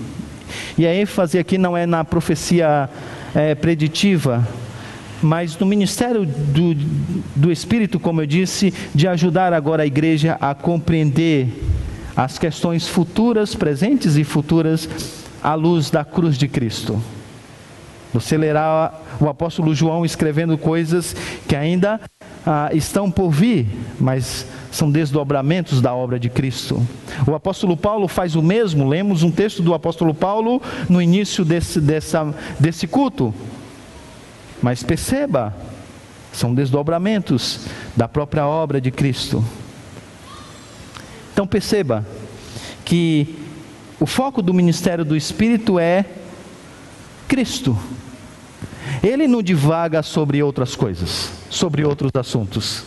E 0.78 0.86
a 0.86 0.94
ênfase 0.94 1.38
aqui 1.40 1.58
não 1.58 1.78
é 1.78 1.86
na 1.86 2.04
profecia 2.04 2.90
é, 3.34 3.56
preditiva, 3.56 4.48
mas 5.22 5.58
no 5.58 5.66
ministério 5.66 6.26
do, 6.26 6.76
do 7.36 7.52
Espírito, 7.52 8.00
como 8.00 8.22
eu 8.22 8.26
disse, 8.26 8.74
de 8.94 9.08
ajudar 9.08 9.54
agora 9.54 9.84
a 9.84 9.86
igreja 9.88 10.38
a 10.42 10.54
compreender 10.54 11.48
as 12.16 12.38
questões 12.38 12.88
futuras, 12.88 13.56
presentes 13.56 14.18
e 14.18 14.24
futuras 14.24 14.88
à 15.42 15.56
luz 15.56 15.90
da 15.90 16.06
cruz 16.06 16.38
de 16.38 16.48
Cristo. 16.48 17.02
Você 18.14 18.38
lerá 18.38 18.94
o 19.20 19.28
apóstolo 19.28 19.74
João 19.74 20.06
escrevendo 20.06 20.56
coisas 20.58 21.16
que 21.48 21.56
ainda 21.56 22.00
ah, 22.46 22.70
estão 22.72 23.10
por 23.10 23.32
vir, 23.32 23.68
mas 24.00 24.46
são 24.72 24.92
desdobramentos 24.92 25.82
da 25.82 25.96
obra 25.96 26.20
de 26.20 26.30
Cristo. 26.30 26.86
O 27.28 27.34
apóstolo 27.34 27.76
Paulo 27.76 28.08
faz 28.08 28.36
o 28.36 28.42
mesmo, 28.42 28.88
lemos 28.88 29.24
um 29.24 29.32
texto 29.32 29.64
do 29.64 29.74
apóstolo 29.74 30.14
Paulo 30.14 30.62
no 30.88 31.02
início 31.02 31.44
desse, 31.44 31.82
dessa, 31.82 32.34
desse 32.60 32.86
culto. 32.86 33.34
Mas 34.62 34.84
perceba, 34.84 35.54
são 36.32 36.54
desdobramentos 36.54 37.62
da 37.96 38.08
própria 38.08 38.48
obra 38.48 38.80
de 38.80 38.92
Cristo. 38.92 39.44
Então 41.34 41.48
perceba 41.48 42.06
que 42.86 43.36
o 44.00 44.06
foco 44.06 44.42
do 44.42 44.54
ministério 44.54 45.04
do 45.04 45.18
Espírito 45.18 45.80
é 45.80 46.06
Cristo. 47.28 47.78
Ele 49.02 49.28
não 49.28 49.42
divaga 49.42 50.04
sobre 50.04 50.44
outras 50.44 50.76
coisas, 50.76 51.32
sobre 51.50 51.84
outros 51.84 52.12
assuntos. 52.16 52.84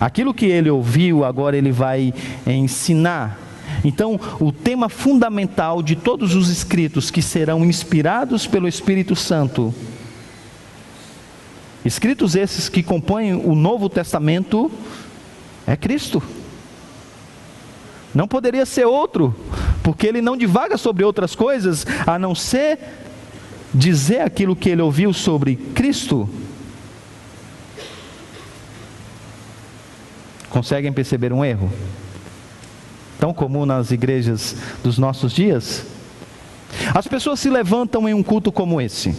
Aquilo 0.00 0.34
que 0.34 0.46
ele 0.46 0.70
ouviu, 0.70 1.24
agora 1.24 1.56
ele 1.56 1.70
vai 1.70 2.12
ensinar. 2.46 3.38
Então, 3.84 4.18
o 4.40 4.50
tema 4.50 4.88
fundamental 4.88 5.82
de 5.82 5.94
todos 5.94 6.34
os 6.34 6.48
escritos 6.48 7.10
que 7.10 7.22
serão 7.22 7.64
inspirados 7.64 8.46
pelo 8.46 8.66
Espírito 8.66 9.14
Santo, 9.14 9.74
escritos 11.84 12.34
esses 12.34 12.68
que 12.68 12.82
compõem 12.82 13.34
o 13.34 13.54
Novo 13.54 13.88
Testamento, 13.88 14.70
é 15.68 15.76
Cristo. 15.76 16.22
Não 18.14 18.26
poderia 18.26 18.64
ser 18.64 18.86
outro, 18.86 19.34
porque 19.82 20.06
ele 20.06 20.22
não 20.22 20.34
divaga 20.34 20.78
sobre 20.78 21.04
outras 21.04 21.34
coisas, 21.34 21.86
a 22.06 22.18
não 22.18 22.34
ser 22.34 22.78
dizer 23.72 24.20
aquilo 24.22 24.56
que 24.56 24.70
ele 24.70 24.80
ouviu 24.80 25.12
sobre 25.12 25.56
Cristo. 25.56 26.26
Conseguem 30.48 30.90
perceber 30.90 31.34
um 31.34 31.44
erro? 31.44 31.70
Tão 33.20 33.34
comum 33.34 33.66
nas 33.66 33.90
igrejas 33.90 34.56
dos 34.82 34.96
nossos 34.96 35.34
dias? 35.34 35.84
As 36.94 37.06
pessoas 37.06 37.40
se 37.40 37.50
levantam 37.50 38.08
em 38.08 38.14
um 38.14 38.22
culto 38.22 38.50
como 38.50 38.80
esse. 38.80 39.14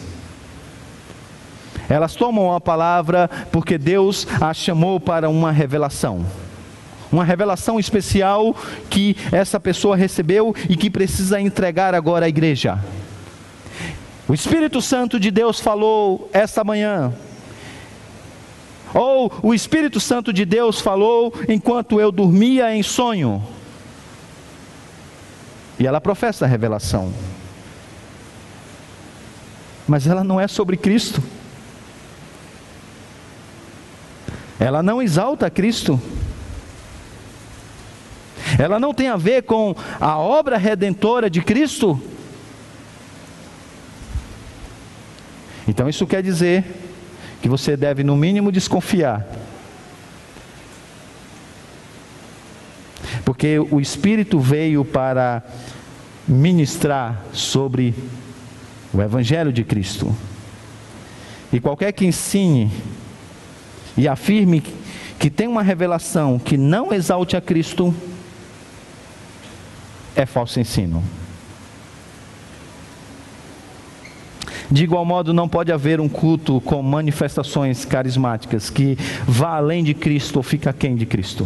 Elas 1.89 2.15
tomam 2.15 2.53
a 2.53 2.61
palavra 2.61 3.29
porque 3.51 3.77
Deus 3.77 4.27
as 4.39 4.57
chamou 4.57 4.99
para 4.99 5.29
uma 5.29 5.51
revelação 5.51 6.25
uma 7.11 7.23
revelação 7.23 7.79
especial 7.79 8.55
que 8.89 9.15
essa 9.31 9.59
pessoa 9.59 9.95
recebeu 9.95 10.53
e 10.69 10.75
que 10.75 10.89
precisa 10.89 11.41
entregar 11.41 11.95
agora 11.95 12.25
à 12.25 12.29
igreja. 12.29 12.79
O 14.27 14.33
Espírito 14.33 14.79
Santo 14.79 15.19
de 15.19 15.31
Deus 15.31 15.59
falou 15.59 16.29
esta 16.31 16.63
manhã. 16.63 17.11
Ou 18.93 19.31
o 19.41 19.53
Espírito 19.53 19.99
Santo 19.99 20.31
de 20.31 20.45
Deus 20.45 20.79
falou 20.81 21.33
enquanto 21.47 21.99
eu 21.99 22.11
dormia 22.11 22.75
em 22.75 22.83
sonho. 22.83 23.43
E 25.79 25.87
ela 25.87 26.01
professa 26.01 26.45
a 26.45 26.47
revelação. 26.47 27.11
Mas 29.87 30.05
ela 30.05 30.23
não 30.23 30.39
é 30.39 30.47
sobre 30.47 30.77
Cristo. 30.77 31.23
Ela 34.59 34.83
não 34.83 35.01
exalta 35.01 35.49
Cristo 35.49 35.99
ela 38.57 38.79
não 38.79 38.93
tem 38.93 39.07
a 39.07 39.17
ver 39.17 39.43
com 39.43 39.75
a 39.99 40.17
obra 40.17 40.57
redentora 40.57 41.29
de 41.29 41.41
Cristo? 41.41 42.01
Então 45.67 45.87
isso 45.87 46.07
quer 46.07 46.23
dizer 46.23 46.65
que 47.41 47.47
você 47.47 47.77
deve, 47.77 48.03
no 48.03 48.17
mínimo, 48.17 48.51
desconfiar. 48.51 49.25
Porque 53.23 53.59
o 53.59 53.79
Espírito 53.79 54.39
veio 54.39 54.83
para 54.83 55.43
ministrar 56.27 57.23
sobre 57.31 57.93
o 58.91 59.01
Evangelho 59.01 59.53
de 59.53 59.63
Cristo. 59.63 60.13
E 61.53 61.59
qualquer 61.59 61.91
que 61.91 62.05
ensine 62.05 62.71
e 63.99 64.07
afirme 64.07 64.63
que 65.19 65.29
tem 65.29 65.45
uma 65.45 65.61
revelação 65.61 66.39
que 66.39 66.55
não 66.55 66.93
exalte 66.93 67.35
a 67.35 67.41
Cristo, 67.41 67.93
é 70.15 70.25
falso 70.25 70.57
ensino. 70.57 71.03
De 74.71 74.85
igual 74.85 75.03
modo, 75.03 75.33
não 75.33 75.49
pode 75.49 75.69
haver 75.69 75.99
um 75.99 76.07
culto 76.07 76.61
com 76.61 76.81
manifestações 76.81 77.83
carismáticas 77.83 78.69
que 78.69 78.97
vá 79.27 79.57
além 79.57 79.83
de 79.83 79.93
Cristo 79.93 80.37
ou 80.37 80.43
fica 80.43 80.69
aquém 80.69 80.95
de 80.95 81.05
Cristo. 81.05 81.45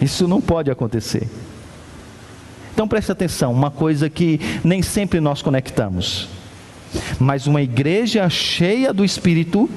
Isso 0.00 0.28
não 0.28 0.40
pode 0.40 0.70
acontecer. 0.70 1.28
Então 2.72 2.86
preste 2.86 3.10
atenção, 3.10 3.52
uma 3.52 3.72
coisa 3.72 4.08
que 4.08 4.38
nem 4.62 4.82
sempre 4.82 5.18
nós 5.18 5.42
conectamos. 5.42 6.28
Mas 7.18 7.48
uma 7.48 7.60
igreja 7.60 8.28
cheia 8.30 8.92
do 8.92 9.04
Espírito 9.04 9.68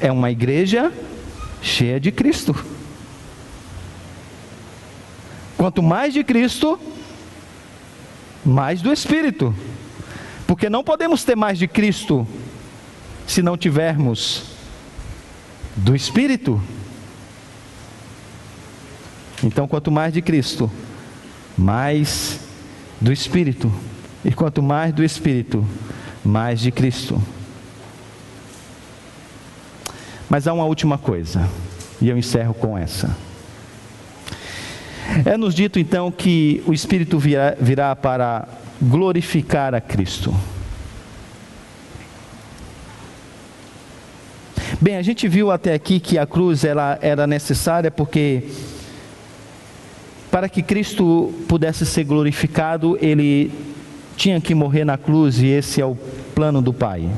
é 0.00 0.10
uma 0.10 0.30
igreja 0.30 0.92
cheia 1.62 2.00
de 2.00 2.10
Cristo. 2.10 2.54
Quanto 5.56 5.82
mais 5.82 6.14
de 6.14 6.24
Cristo, 6.24 6.78
mais 8.44 8.80
do 8.80 8.92
Espírito. 8.92 9.54
Porque 10.46 10.68
não 10.68 10.82
podemos 10.82 11.22
ter 11.22 11.36
mais 11.36 11.58
de 11.58 11.68
Cristo 11.68 12.26
se 13.26 13.42
não 13.42 13.56
tivermos 13.56 14.44
do 15.76 15.94
Espírito. 15.94 16.60
Então, 19.42 19.68
quanto 19.68 19.90
mais 19.90 20.12
de 20.12 20.20
Cristo, 20.20 20.70
mais 21.56 22.40
do 23.00 23.12
Espírito. 23.12 23.72
E 24.24 24.32
quanto 24.32 24.62
mais 24.62 24.92
do 24.92 25.04
Espírito, 25.04 25.64
mais 26.24 26.60
de 26.60 26.70
Cristo. 26.70 27.22
Mas 30.30 30.46
há 30.46 30.52
uma 30.52 30.64
última 30.64 30.96
coisa, 30.96 31.46
e 32.00 32.08
eu 32.08 32.16
encerro 32.16 32.54
com 32.54 32.78
essa. 32.78 33.16
É 35.24 35.36
nos 35.36 35.56
dito 35.56 35.80
então 35.80 36.08
que 36.12 36.62
o 36.66 36.72
Espírito 36.72 37.18
virá, 37.18 37.56
virá 37.60 37.96
para 37.96 38.46
glorificar 38.80 39.74
a 39.74 39.80
Cristo. 39.80 40.32
Bem, 44.80 44.96
a 44.96 45.02
gente 45.02 45.26
viu 45.26 45.50
até 45.50 45.74
aqui 45.74 45.98
que 45.98 46.16
a 46.16 46.24
cruz 46.24 46.64
ela 46.64 46.96
era 47.02 47.26
necessária 47.26 47.90
porque 47.90 48.44
para 50.30 50.48
que 50.48 50.62
Cristo 50.62 51.34
pudesse 51.48 51.84
ser 51.84 52.04
glorificado, 52.04 52.96
ele 53.02 53.52
tinha 54.16 54.40
que 54.40 54.54
morrer 54.54 54.84
na 54.84 54.96
cruz 54.96 55.42
e 55.42 55.48
esse 55.48 55.80
é 55.80 55.84
o 55.84 55.96
plano 56.36 56.62
do 56.62 56.72
Pai. 56.72 57.10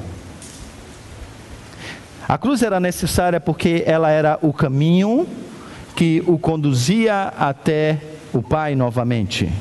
A 2.29 2.39
cruz 2.39 2.63
era 2.63 2.79
necessária 2.79 3.41
porque 3.41 3.83
ela 3.87 4.11
era 4.11 4.39
o 4.43 4.53
caminho 4.53 5.27
que 5.95 6.23
o 6.27 6.39
conduzia 6.39 7.33
até 7.37 7.99
o 8.33 8.43
Pai 8.43 8.75
novamente. 8.75 9.53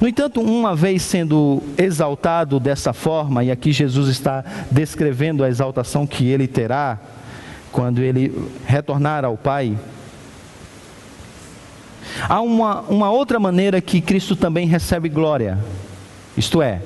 No 0.00 0.08
entanto, 0.08 0.40
uma 0.40 0.74
vez 0.74 1.02
sendo 1.02 1.62
exaltado 1.78 2.58
dessa 2.58 2.92
forma, 2.92 3.44
e 3.44 3.50
aqui 3.50 3.72
Jesus 3.72 4.08
está 4.08 4.44
descrevendo 4.70 5.44
a 5.44 5.48
exaltação 5.48 6.06
que 6.06 6.28
ele 6.28 6.46
terá 6.46 6.98
quando 7.70 8.00
ele 8.00 8.50
retornar 8.66 9.24
ao 9.24 9.36
Pai, 9.36 9.78
há 12.28 12.40
uma, 12.40 12.82
uma 12.82 13.10
outra 13.10 13.38
maneira 13.38 13.80
que 13.80 14.00
Cristo 14.00 14.36
também 14.36 14.66
recebe 14.66 15.08
glória, 15.08 15.58
isto 16.36 16.60
é, 16.60 16.82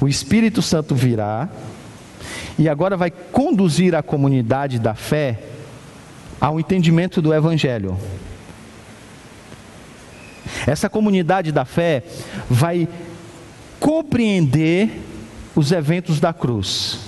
o 0.00 0.08
Espírito 0.08 0.62
Santo 0.62 0.94
virá 0.94 1.48
e 2.58 2.68
agora 2.68 2.96
vai 2.96 3.10
conduzir 3.10 3.94
a 3.94 4.02
comunidade 4.02 4.78
da 4.78 4.94
fé 4.94 5.40
ao 6.40 6.58
entendimento 6.58 7.20
do 7.20 7.34
Evangelho. 7.34 7.98
Essa 10.66 10.88
comunidade 10.88 11.52
da 11.52 11.64
fé 11.64 12.02
vai 12.48 12.88
compreender 13.80 15.02
os 15.54 15.72
eventos 15.72 16.20
da 16.20 16.32
cruz. 16.32 17.00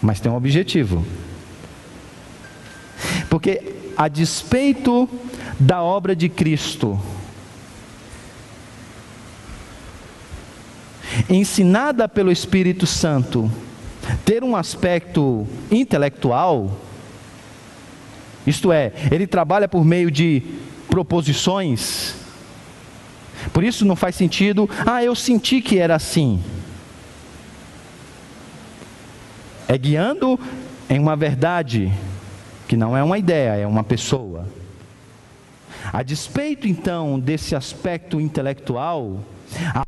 Mas 0.00 0.20
tem 0.20 0.30
um 0.30 0.36
objetivo. 0.36 1.04
Porque, 3.28 3.74
a 3.96 4.08
despeito 4.08 5.08
da 5.58 5.82
obra 5.82 6.14
de 6.14 6.28
Cristo, 6.28 7.00
ensinada 11.28 12.08
pelo 12.08 12.30
Espírito 12.30 12.86
Santo, 12.86 13.50
ter 14.24 14.44
um 14.44 14.54
aspecto 14.54 15.46
intelectual, 15.70 16.70
isto 18.46 18.70
é, 18.70 18.92
ele 19.10 19.26
trabalha 19.26 19.66
por 19.66 19.84
meio 19.84 20.10
de 20.10 20.42
proposições. 20.88 22.14
Por 23.52 23.64
isso 23.64 23.84
não 23.84 23.96
faz 23.96 24.14
sentido, 24.14 24.68
ah, 24.86 25.02
eu 25.02 25.14
senti 25.14 25.60
que 25.60 25.78
era 25.78 25.96
assim. 25.96 26.42
É 29.68 29.76
guiando 29.76 30.38
em 30.88 30.98
uma 31.00 31.16
verdade, 31.16 31.92
que 32.68 32.76
não 32.76 32.96
é 32.96 33.02
uma 33.02 33.18
ideia, 33.18 33.56
é 33.56 33.66
uma 33.66 33.82
pessoa. 33.82 34.46
A 35.96 36.02
despeito 36.02 36.68
então 36.68 37.18
desse 37.18 37.56
aspecto 37.56 38.20
intelectual, 38.20 39.18
a 39.74 39.82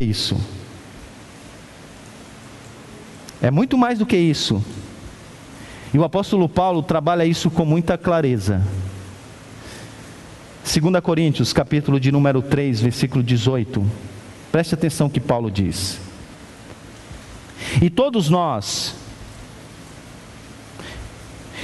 isso. 0.00 0.34
É 3.42 3.50
muito 3.50 3.76
mais 3.76 3.98
do 3.98 4.06
que 4.06 4.16
isso. 4.16 4.64
E 5.94 5.98
o 5.98 6.04
apóstolo 6.04 6.48
Paulo 6.48 6.82
trabalha 6.82 7.24
isso 7.24 7.50
com 7.50 7.66
muita 7.66 7.98
clareza. 7.98 8.62
2 10.64 11.02
Coríntios, 11.02 11.52
capítulo 11.52 12.00
de 12.00 12.10
número 12.10 12.40
3, 12.40 12.80
versículo 12.80 13.22
18. 13.22 13.84
Preste 14.50 14.74
atenção 14.74 15.10
que 15.10 15.20
Paulo 15.20 15.50
diz. 15.50 16.00
E 17.82 17.90
todos 17.90 18.30
nós, 18.30 18.94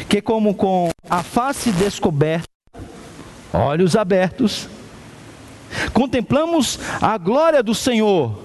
que 0.08 0.20
como 0.20 0.54
com 0.54 0.90
a 1.08 1.22
face 1.22 1.72
descoberta, 1.72 2.48
olhos 3.52 3.96
abertos, 3.96 4.68
contemplamos 5.94 6.78
a 7.00 7.16
glória 7.16 7.62
do 7.62 7.74
Senhor. 7.74 8.38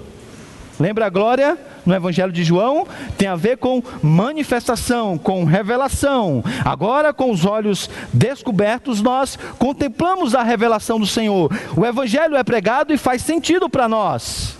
Lembra 0.80 1.06
a 1.06 1.10
glória? 1.10 1.58
No 1.84 1.94
Evangelho 1.94 2.32
de 2.32 2.42
João 2.44 2.86
tem 3.16 3.28
a 3.28 3.36
ver 3.36 3.58
com 3.58 3.82
manifestação, 4.02 5.18
com 5.18 5.44
revelação. 5.44 6.42
Agora, 6.64 7.12
com 7.12 7.30
os 7.30 7.44
olhos 7.44 7.90
descobertos, 8.12 9.00
nós 9.00 9.38
contemplamos 9.58 10.34
a 10.34 10.42
revelação 10.42 10.98
do 10.98 11.06
Senhor. 11.06 11.50
O 11.76 11.84
Evangelho 11.84 12.36
é 12.36 12.44
pregado 12.44 12.92
e 12.92 12.98
faz 12.98 13.22
sentido 13.22 13.68
para 13.68 13.88
nós. 13.88 14.56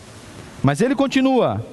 Mas 0.62 0.80
ele 0.80 0.94
continua. 0.94 1.64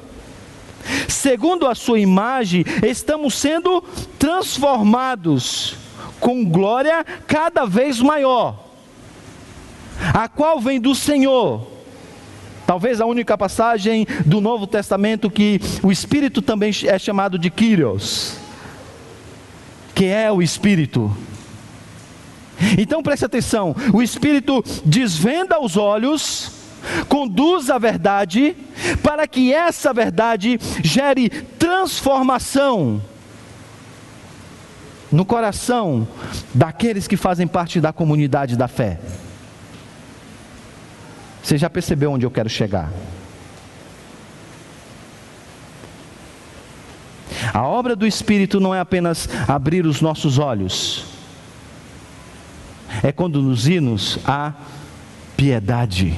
Segundo 1.08 1.68
a 1.68 1.76
sua 1.76 2.00
imagem, 2.00 2.66
estamos 2.84 3.36
sendo 3.36 3.82
transformados 4.18 5.76
com 6.20 6.46
glória 6.46 7.04
cada 7.28 7.66
vez 7.66 8.00
maior, 8.00 8.68
a 10.14 10.28
qual 10.28 10.60
vem 10.60 10.80
do 10.80 10.96
Senhor 10.96 11.81
Talvez 12.72 13.02
a 13.02 13.06
única 13.06 13.38
passagem 13.38 14.08
do 14.26 14.40
Novo 14.40 14.66
Testamento 14.66 15.30
que 15.30 15.60
o 15.84 15.92
Espírito 15.92 16.42
também 16.42 16.72
é 16.86 16.98
chamado 16.98 17.38
de 17.38 17.50
Kyrios, 17.50 18.38
que 19.94 20.06
é 20.06 20.32
o 20.32 20.42
Espírito. 20.42 21.14
Então 22.78 23.04
preste 23.04 23.26
atenção: 23.26 23.76
o 23.94 24.02
Espírito 24.02 24.64
desvenda 24.86 25.60
os 25.60 25.76
olhos, 25.76 26.50
conduz 27.10 27.70
a 27.70 27.78
verdade, 27.78 28.56
para 29.04 29.28
que 29.28 29.54
essa 29.54 29.92
verdade 29.92 30.58
gere 30.82 31.30
transformação 31.30 33.02
no 35.12 35.26
coração 35.26 36.08
daqueles 36.54 37.06
que 37.06 37.18
fazem 37.18 37.48
parte 37.48 37.82
da 37.82 37.92
comunidade 37.92 38.56
da 38.56 38.70
fé. 38.70 38.98
Você 41.44 41.58
já 41.58 41.70
percebeu 41.70 42.12
onde 42.12 42.26
eu 42.26 42.32
quero 42.32 42.50
chegar? 42.50 42.92
A 47.54 47.64
obra 47.64 47.96
do 47.96 48.08
Espírito 48.08 48.60
não 48.60 48.74
é 48.74 48.80
apenas 48.80 49.28
abrir 49.48 49.86
os 49.86 50.00
nossos 50.00 50.38
olhos, 50.38 51.06
é 53.04 53.12
conduzir-nos 53.12 54.20
à 54.26 54.54
piedade. 55.36 56.18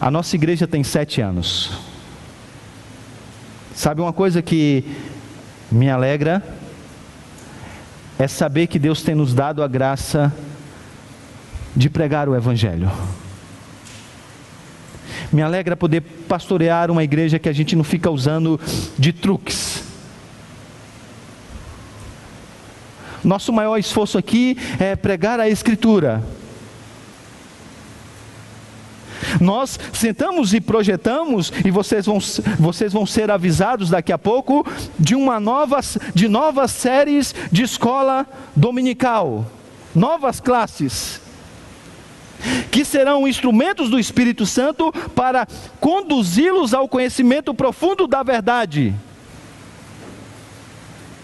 A 0.00 0.12
nossa 0.12 0.36
igreja 0.36 0.66
tem 0.66 0.84
sete 0.84 1.20
anos. 1.20 1.72
Sabe 3.74 4.00
uma 4.00 4.12
coisa 4.12 4.40
que 4.40 4.84
me 5.72 5.90
alegra? 5.90 6.40
É 8.18 8.26
saber 8.26 8.66
que 8.66 8.78
Deus 8.78 9.02
tem 9.02 9.14
nos 9.14 9.32
dado 9.32 9.62
a 9.62 9.68
graça 9.68 10.32
de 11.74 11.88
pregar 11.88 12.28
o 12.28 12.34
Evangelho. 12.34 12.90
Me 15.32 15.42
alegra 15.42 15.76
poder 15.76 16.00
pastorear 16.26 16.90
uma 16.90 17.04
igreja 17.04 17.38
que 17.38 17.48
a 17.48 17.52
gente 17.52 17.76
não 17.76 17.84
fica 17.84 18.10
usando 18.10 18.58
de 18.98 19.12
truques. 19.12 19.84
Nosso 23.22 23.52
maior 23.52 23.76
esforço 23.76 24.16
aqui 24.16 24.56
é 24.80 24.96
pregar 24.96 25.38
a 25.38 25.48
Escritura 25.48 26.24
nós 29.40 29.78
sentamos 29.92 30.54
e 30.54 30.60
projetamos, 30.60 31.52
e 31.64 31.70
vocês 31.70 32.06
vão, 32.06 32.18
vocês 32.58 32.92
vão 32.92 33.06
ser 33.06 33.30
avisados 33.30 33.90
daqui 33.90 34.12
a 34.12 34.18
pouco, 34.18 34.66
de 34.98 35.14
uma 35.14 35.38
nova, 35.40 35.80
de 36.14 36.28
novas 36.28 36.70
séries 36.70 37.34
de 37.50 37.62
escola 37.62 38.26
dominical, 38.54 39.46
novas 39.94 40.40
classes 40.40 41.20
que 42.70 42.84
serão 42.84 43.26
instrumentos 43.26 43.90
do 43.90 43.98
Espírito 43.98 44.46
Santo 44.46 44.92
para 45.14 45.46
conduzi-los 45.80 46.72
ao 46.72 46.88
conhecimento 46.88 47.52
profundo 47.52 48.06
da 48.06 48.22
verdade. 48.22 48.94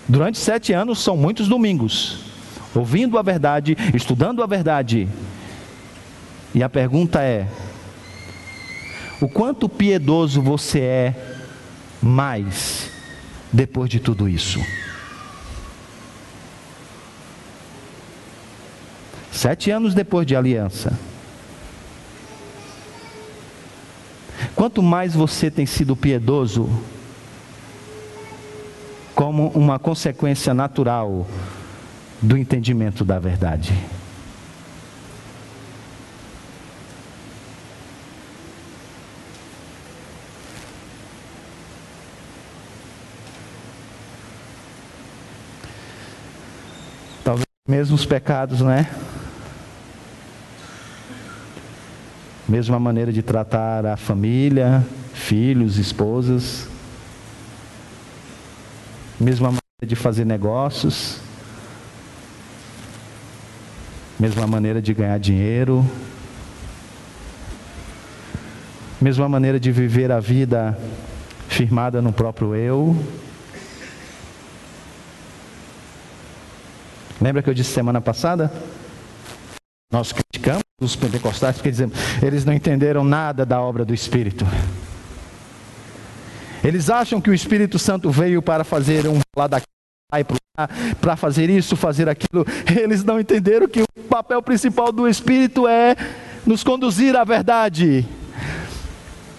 Durante 0.09 0.39
sete 0.39 0.73
anos 0.73 0.99
são 0.99 1.17
muitos 1.17 1.49
domingos, 1.49 2.19
ouvindo 2.75 3.19
a 3.19 3.23
verdade, 3.23 3.77
estudando 3.95 4.43
a 4.43 4.47
verdade. 4.47 5.09
E 6.55 6.63
a 6.63 6.69
pergunta 6.69 7.23
é: 7.23 7.49
o 9.25 9.29
quanto 9.29 9.71
piedoso 9.71 10.43
você 10.43 10.81
é 10.81 11.15
mais 12.03 12.91
depois 13.51 13.89
de 13.89 13.99
tudo 13.99 14.29
isso. 14.29 14.61
Sete 19.33 19.71
anos 19.71 19.95
depois 19.95 20.27
de 20.27 20.37
aliança. 20.37 20.93
Quanto 24.55 24.83
mais 24.83 25.15
você 25.15 25.51
tem 25.51 25.65
sido 25.65 25.97
piedoso, 25.97 26.69
como 29.15 29.49
uma 29.55 29.79
consequência 29.79 30.53
natural 30.53 31.27
do 32.21 32.37
entendimento 32.37 33.07
da 33.07 33.19
verdade. 33.19 33.73
Mesmos 47.75 48.07
pecados, 48.07 48.61
né? 48.61 48.89
Mesma 52.49 52.79
maneira 52.79 53.13
de 53.13 53.21
tratar 53.21 53.85
a 53.85 53.97
família, 53.97 54.87
filhos, 55.13 55.77
esposas. 55.77 56.69
Mesma 59.19 59.49
maneira 59.49 59.85
de 59.85 59.97
fazer 59.97 60.25
negócios. 60.25 61.19
Mesma 64.21 64.47
maneira 64.47 64.81
de 64.81 64.95
ganhar 64.95 65.19
dinheiro. 65.19 65.85
Mesma 69.01 69.29
maneira 69.29 69.59
de 69.59 69.73
viver 69.73 70.13
a 70.13 70.21
vida 70.21 70.79
firmada 71.49 72.01
no 72.01 72.13
próprio 72.13 72.55
eu. 72.55 72.97
Lembra 77.25 77.43
que 77.43 77.49
eu 77.49 77.55
disse 77.55 77.73
semana 77.73 78.03
passada? 78.03 78.53
Nós 79.91 80.13
criticamos 80.13 80.63
os 80.79 80.95
pentecostais 80.95 81.57
porque 81.57 81.71
dizemos, 81.71 81.97
eles 82.23 82.45
não 82.45 82.53
entenderam 82.53 83.03
nada 83.03 83.47
da 83.47 83.59
obra 83.63 83.83
do 83.83 83.95
Espírito. 83.95 84.45
Eles 86.63 86.91
acham 86.91 87.23
que 87.23 87.31
o 87.31 87.35
Espírito 87.35 87.79
Santo 87.79 88.11
veio 88.11 88.43
para 88.43 88.63
fazer 88.63 89.07
um 89.09 89.21
lá 89.35 89.47
daqui 89.47 89.65
para 91.01 91.17
fazer 91.17 91.49
isso, 91.49 91.77
fazer 91.77 92.11
aquilo. 92.11 92.45
Eles 92.79 93.03
não 93.03 93.19
entenderam 93.19 93.67
que 93.69 93.83
papel 94.07 94.43
principal 94.43 94.93
do 94.93 95.09
Espírito 95.09 95.67
é 95.67 95.97
nos 96.45 96.63
conduzir 96.63 97.17
à 97.17 97.25
verdade. 97.25 98.07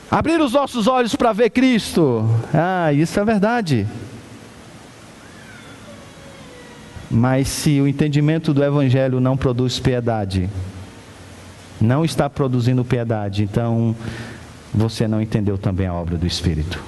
Abrir 0.09 0.41
os 0.41 0.53
nossos 0.53 0.87
olhos 0.87 1.15
para 1.15 1.31
ver 1.33 1.51
Cristo. 1.51 2.27
Ah, 2.51 2.91
isso 2.91 3.19
é 3.19 3.23
verdade. 3.23 3.87
Mas 7.09 7.47
se 7.47 7.79
o 7.79 7.87
entendimento 7.87 8.53
do 8.53 8.63
Evangelho 8.63 9.19
não 9.19 9.37
produz 9.37 9.79
piedade, 9.79 10.49
não 11.79 12.03
está 12.03 12.29
produzindo 12.29 12.83
piedade, 12.83 13.43
então 13.43 13.95
você 14.73 15.07
não 15.07 15.21
entendeu 15.21 15.57
também 15.57 15.87
a 15.87 15.93
obra 15.93 16.17
do 16.17 16.25
Espírito. 16.25 16.83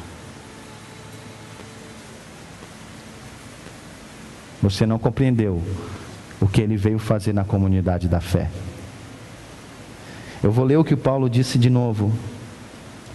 Você 4.61 4.85
não 4.85 4.97
compreendeu 4.97 5.61
o 6.41 6.47
que 6.47 6.61
ele 6.61 6.75
veio 6.75 6.99
fazer 6.99 7.33
na 7.33 7.43
comunidade 7.43 8.07
da 8.07 8.19
fé. 8.19 8.49
Eu 10.43 10.51
vou 10.51 10.65
ler 10.65 10.77
o 10.77 10.83
que 10.83 10.95
Paulo 10.95 11.29
disse 11.29 11.57
de 11.57 11.69
novo. 11.69 12.11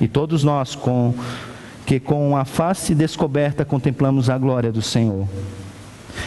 E 0.00 0.09
todos 0.09 0.42
nós, 0.42 0.74
com, 0.74 1.14
que 1.86 2.00
com 2.00 2.36
a 2.36 2.44
face 2.44 2.94
descoberta 2.94 3.64
contemplamos 3.64 4.30
a 4.30 4.38
glória 4.38 4.72
do 4.72 4.82
Senhor. 4.82 5.26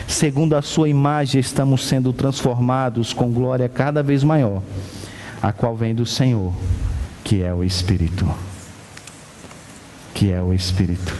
Segundo 0.07 0.55
a 0.55 0.61
sua 0.61 0.89
imagem, 0.89 1.39
estamos 1.41 1.85
sendo 1.85 2.13
transformados 2.13 3.13
com 3.13 3.31
glória 3.31 3.67
cada 3.67 4.01
vez 4.03 4.23
maior, 4.23 4.61
a 5.41 5.51
qual 5.51 5.75
vem 5.75 5.93
do 5.93 6.05
Senhor, 6.05 6.53
que 7.23 7.43
é 7.43 7.53
o 7.53 7.63
Espírito. 7.63 8.29
Que 10.13 10.31
é 10.31 10.41
o 10.41 10.53
Espírito. 10.53 11.13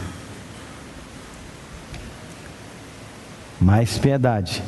Mais 3.60 3.98
piedade. 3.98 4.62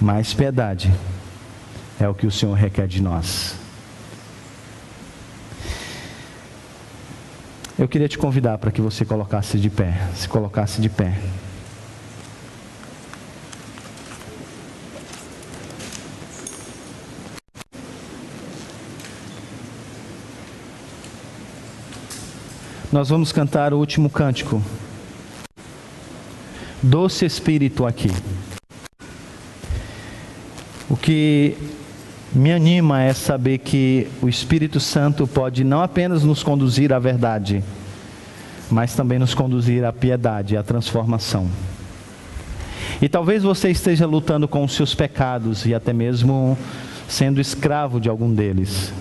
Mais 0.00 0.32
piedade 0.32 0.92
é 1.98 2.08
o 2.08 2.14
que 2.14 2.26
o 2.26 2.30
Senhor 2.30 2.54
requer 2.54 2.86
de 2.86 3.02
nós. 3.02 3.54
Eu 7.78 7.88
queria 7.88 8.08
te 8.08 8.18
convidar 8.18 8.58
para 8.58 8.70
que 8.70 8.80
você 8.80 9.06
colocasse 9.06 9.58
de 9.58 9.70
pé, 9.70 9.98
se 10.14 10.28
colocasse 10.28 10.82
de 10.82 10.90
pé. 10.90 11.18
Nós 22.92 23.08
vamos 23.08 23.30
cantar 23.30 23.72
o 23.72 23.78
último 23.78 24.10
cântico. 24.10 24.60
Doce 26.82 27.24
Espírito 27.24 27.86
aqui. 27.86 28.10
O 30.88 30.96
que 30.96 31.56
me 32.32 32.50
anima 32.50 33.00
é 33.00 33.12
saber 33.12 33.58
que 33.58 34.08
o 34.20 34.28
Espírito 34.28 34.80
Santo 34.80 35.24
pode 35.24 35.62
não 35.62 35.80
apenas 35.80 36.24
nos 36.24 36.42
conduzir 36.42 36.92
à 36.92 36.98
verdade, 36.98 37.62
mas 38.68 38.92
também 38.96 39.20
nos 39.20 39.34
conduzir 39.34 39.84
à 39.84 39.92
piedade, 39.92 40.56
à 40.56 40.62
transformação. 40.64 41.48
E 43.00 43.08
talvez 43.08 43.44
você 43.44 43.70
esteja 43.70 44.04
lutando 44.04 44.48
com 44.48 44.64
os 44.64 44.74
seus 44.74 44.96
pecados 44.96 45.64
e 45.64 45.72
até 45.72 45.92
mesmo 45.92 46.58
sendo 47.06 47.40
escravo 47.40 48.00
de 48.00 48.08
algum 48.08 48.34
deles. 48.34 48.92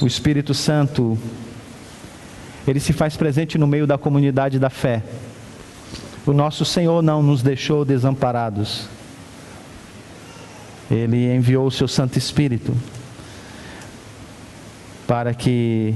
O 0.00 0.06
Espírito 0.06 0.54
Santo, 0.54 1.18
ele 2.66 2.80
se 2.80 2.90
faz 2.90 3.18
presente 3.18 3.58
no 3.58 3.66
meio 3.66 3.86
da 3.86 3.98
comunidade 3.98 4.58
da 4.58 4.70
fé. 4.70 5.02
O 6.24 6.32
nosso 6.32 6.64
Senhor 6.64 7.02
não 7.02 7.22
nos 7.22 7.42
deixou 7.42 7.84
desamparados. 7.84 8.88
Ele 10.90 11.34
enviou 11.34 11.66
o 11.66 11.70
seu 11.70 11.86
Santo 11.86 12.16
Espírito 12.16 12.74
para 15.06 15.34
que 15.34 15.94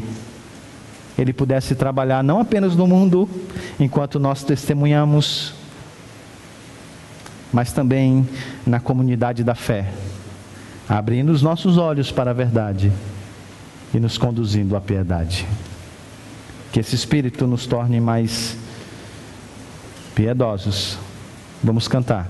ele 1.16 1.32
pudesse 1.32 1.74
trabalhar 1.74 2.22
não 2.22 2.40
apenas 2.40 2.76
no 2.76 2.86
mundo, 2.86 3.26
enquanto 3.80 4.18
nós 4.18 4.44
testemunhamos, 4.44 5.54
mas 7.50 7.72
também 7.72 8.28
na 8.66 8.80
comunidade 8.80 9.42
da 9.42 9.54
fé, 9.54 9.90
abrindo 10.86 11.30
os 11.30 11.40
nossos 11.40 11.78
olhos 11.78 12.10
para 12.10 12.32
a 12.32 12.34
verdade 12.34 12.92
e 13.94 14.00
nos 14.00 14.18
conduzindo 14.18 14.76
à 14.76 14.80
piedade. 14.80 15.46
Que 16.72 16.80
esse 16.80 16.94
Espírito 16.94 17.46
nos 17.46 17.66
torne 17.66 18.00
mais 18.00 18.56
piedosos. 20.14 20.98
Vamos 21.62 21.86
cantar. 21.86 22.28